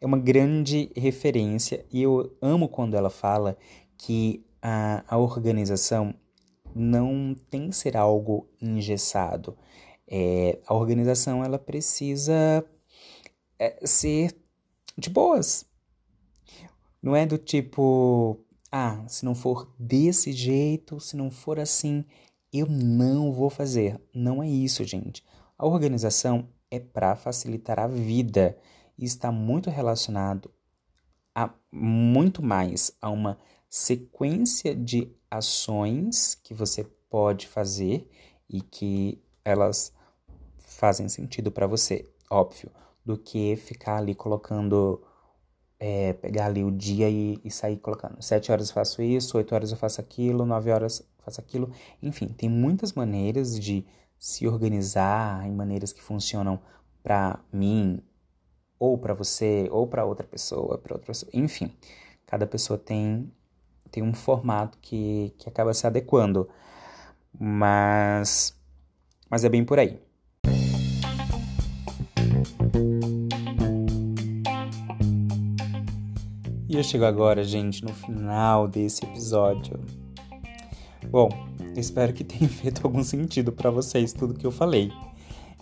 é 0.02 0.06
uma 0.06 0.18
grande 0.18 0.92
referência 0.96 1.86
e 1.92 2.02
eu 2.02 2.36
amo 2.42 2.70
quando 2.70 2.96
ela 2.96 3.10
fala 3.10 3.58
que 3.98 4.46
a, 4.62 5.04
a 5.08 5.18
organização 5.18 6.14
não 6.74 7.36
tem 7.50 7.70
que 7.70 7.76
ser 7.76 7.98
algo 7.98 8.48
engessado. 8.62 9.58
É, 10.08 10.60
a 10.66 10.74
organização 10.74 11.44
ela 11.44 11.60
precisa 11.60 12.66
é, 13.58 13.86
ser 13.86 14.36
de 14.98 15.10
boas. 15.10 15.66
Não 17.02 17.16
é 17.16 17.26
do 17.26 17.38
tipo, 17.38 18.40
ah, 18.72 19.04
se 19.08 19.24
não 19.24 19.34
for 19.34 19.74
desse 19.78 20.32
jeito, 20.32 21.00
se 21.00 21.16
não 21.16 21.32
for 21.32 21.60
assim, 21.60 22.06
eu 22.52 22.66
não 22.68 23.32
vou 23.32 23.50
fazer. 23.50 24.00
Não 24.14 24.42
é 24.44 24.50
isso, 24.50 24.84
gente. 24.84 25.24
A 25.58 25.66
organização 25.66 26.48
é 26.72 26.80
para 26.80 27.16
facilitar 27.16 27.80
a 27.80 27.88
vida 27.88 28.58
e 29.00 29.06
está 29.06 29.32
muito 29.32 29.70
relacionado 29.70 30.52
a 31.34 31.50
muito 31.72 32.44
mais 32.44 32.92
a 33.02 33.10
uma 33.10 33.38
sequência 33.70 34.76
de 34.76 35.12
ações 35.32 36.36
que 36.36 36.54
você 36.54 36.84
pode 37.10 37.48
fazer 37.48 38.10
e 38.50 38.62
que 38.62 39.24
elas 39.46 39.94
fazem 40.58 41.08
sentido 41.08 41.52
para 41.52 41.66
você, 41.66 42.10
óbvio, 42.30 42.72
do 43.06 43.18
que 43.18 43.56
ficar 43.56 43.98
ali 43.98 44.14
colocando, 44.14 45.02
é, 45.80 46.14
pegar 46.14 46.48
ali 46.48 46.64
o 46.64 46.72
dia 46.72 47.10
e, 47.10 47.40
e 47.44 47.50
sair 47.50 47.78
colocando. 47.78 48.22
Sete 48.22 48.52
horas 48.52 48.70
eu 48.70 48.74
faço 48.74 49.02
isso, 49.02 49.38
oito 49.38 49.56
horas 49.56 49.72
eu 49.72 49.78
faço 49.78 50.02
aquilo, 50.02 50.46
nove 50.46 50.72
horas 50.72 51.00
eu 51.00 51.24
faço 51.24 51.40
aquilo. 51.40 51.72
Enfim, 52.02 52.28
tem 52.28 52.50
muitas 52.50 52.94
maneiras 52.94 53.58
de 53.58 53.86
se 54.18 54.48
organizar 54.48 55.48
em 55.48 55.52
maneiras 55.52 55.94
que 55.94 56.02
funcionam 56.02 56.60
para 57.02 57.40
mim, 57.54 58.02
ou 58.80 58.98
para 58.98 59.14
você, 59.14 59.68
ou 59.72 59.86
para 59.86 60.06
outra 60.06 60.26
pessoa, 60.26 60.78
para 60.78 60.94
outra 60.94 61.08
pessoa. 61.08 61.30
Enfim, 61.34 61.72
cada 62.26 62.48
pessoa 62.48 62.80
tem, 62.80 63.30
tem 63.92 64.02
um 64.02 64.14
formato 64.14 64.78
que, 64.82 65.34
que 65.38 65.50
acaba 65.50 65.74
se 65.74 65.86
adequando. 65.86 66.48
Mas, 67.38 68.58
mas 69.30 69.44
é 69.44 69.50
bem 69.50 69.66
por 69.66 69.78
aí. 69.78 70.00
E 76.68 76.76
eu 76.76 76.84
chego 76.84 77.04
agora, 77.04 77.44
gente, 77.44 77.84
no 77.84 77.94
final 77.94 78.68
desse 78.68 79.04
episódio. 79.04 79.80
Bom, 81.10 81.28
espero 81.76 82.14
que 82.14 82.24
tenha 82.24 82.48
feito 82.48 82.82
algum 82.86 83.04
sentido 83.04 83.52
para 83.52 83.72
vocês 83.72 84.14
tudo 84.14 84.36
que 84.36 84.46
eu 84.46 84.52
falei. 84.52 84.92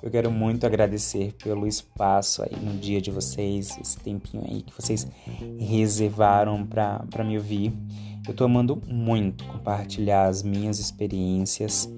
Eu 0.01 0.11
quero 0.11 0.29
muito 0.31 0.65
agradecer 0.65 1.33
pelo 1.43 1.65
espaço 1.65 2.43
aí 2.43 2.55
no 2.61 2.77
dia 2.77 3.01
de 3.01 3.09
vocês, 3.09 3.77
esse 3.81 3.97
tempinho 3.99 4.43
aí 4.47 4.61
que 4.61 4.73
vocês 4.73 5.07
reservaram 5.59 6.65
para 6.65 7.23
me 7.23 7.37
ouvir. 7.37 7.73
Eu 8.27 8.33
tô 8.33 8.43
amando 8.43 8.81
muito 8.87 9.43
compartilhar 9.45 10.27
as 10.27 10.43
minhas 10.43 10.79
experiências. 10.79 11.89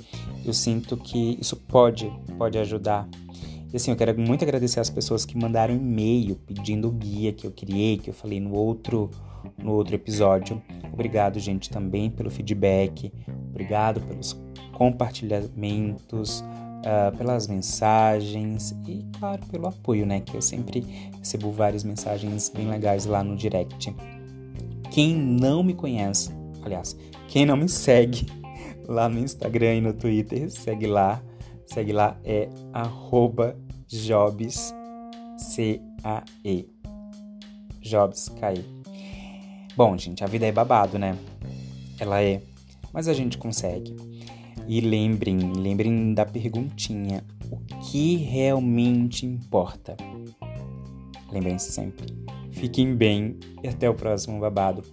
Eu 0.45 0.53
sinto 0.53 0.95
que 0.95 1.37
isso 1.41 1.55
pode, 1.55 2.11
pode 2.37 2.57
ajudar. 2.57 3.07
E 3.71 3.75
assim, 3.75 3.91
eu 3.91 3.97
quero 3.97 4.17
muito 4.19 4.43
agradecer 4.43 4.79
as 4.79 4.89
pessoas 4.89 5.25
que 5.25 5.37
mandaram 5.37 5.75
e-mail 5.75 6.35
pedindo 6.35 6.87
o 6.87 6.91
guia 6.91 7.33
que 7.33 7.45
eu 7.45 7.51
criei, 7.51 7.97
que 7.97 8.09
eu 8.09 8.13
falei 8.13 8.39
no 8.39 8.53
outro 8.53 9.09
no 9.57 9.73
outro 9.73 9.95
episódio. 9.95 10.61
Obrigado, 10.91 11.39
gente, 11.39 11.69
também 11.69 12.09
pelo 12.09 12.29
feedback. 12.29 13.11
Obrigado 13.49 14.01
pelos 14.01 14.39
compartilhamentos, 14.73 16.43
uh, 16.79 17.15
pelas 17.17 17.47
mensagens 17.47 18.75
e, 18.87 19.05
claro, 19.19 19.45
pelo 19.47 19.67
apoio, 19.67 20.05
né? 20.05 20.19
Que 20.19 20.35
eu 20.35 20.41
sempre 20.41 20.85
recebo 21.17 21.51
várias 21.51 21.83
mensagens 21.83 22.49
bem 22.49 22.69
legais 22.69 23.05
lá 23.05 23.23
no 23.23 23.35
direct. 23.35 23.95
Quem 24.91 25.15
não 25.15 25.63
me 25.63 25.73
conhece, 25.73 26.31
aliás, 26.63 26.97
quem 27.27 27.45
não 27.45 27.55
me 27.57 27.69
segue 27.69 28.27
lá 28.87 29.07
no 29.07 29.19
Instagram 29.19 29.75
e 29.75 29.81
no 29.81 29.93
Twitter, 29.93 30.49
segue 30.49 30.87
lá. 30.87 31.21
Segue 31.65 31.93
lá, 31.93 32.17
é 32.23 32.49
arroba 32.73 33.55
jobs, 33.87 34.73
C-A-E. 35.37 36.67
Jobs, 37.79 38.29
K-E. 38.29 38.65
Bom, 39.75 39.95
gente, 39.95 40.23
a 40.23 40.27
vida 40.27 40.47
é 40.47 40.51
babado, 40.51 40.97
né? 40.97 41.15
Ela 41.99 42.23
é, 42.23 42.41
mas 42.91 43.07
a 43.07 43.13
gente 43.13 43.37
consegue. 43.37 43.95
E 44.69 44.81
lembrem, 44.81 45.39
lembrem 45.57 46.13
da 46.13 46.23
perguntinha: 46.27 47.23
o 47.49 47.57
que 47.81 48.17
realmente 48.17 49.25
importa? 49.25 49.97
Lembrem-se 51.31 51.71
sempre. 51.71 52.15
Fiquem 52.51 52.95
bem 52.95 53.39
e 53.63 53.67
até 53.67 53.89
o 53.89 53.95
próximo 53.95 54.39
babado. 54.39 54.83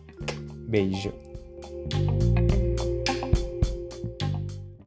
Beijo. 0.67 1.13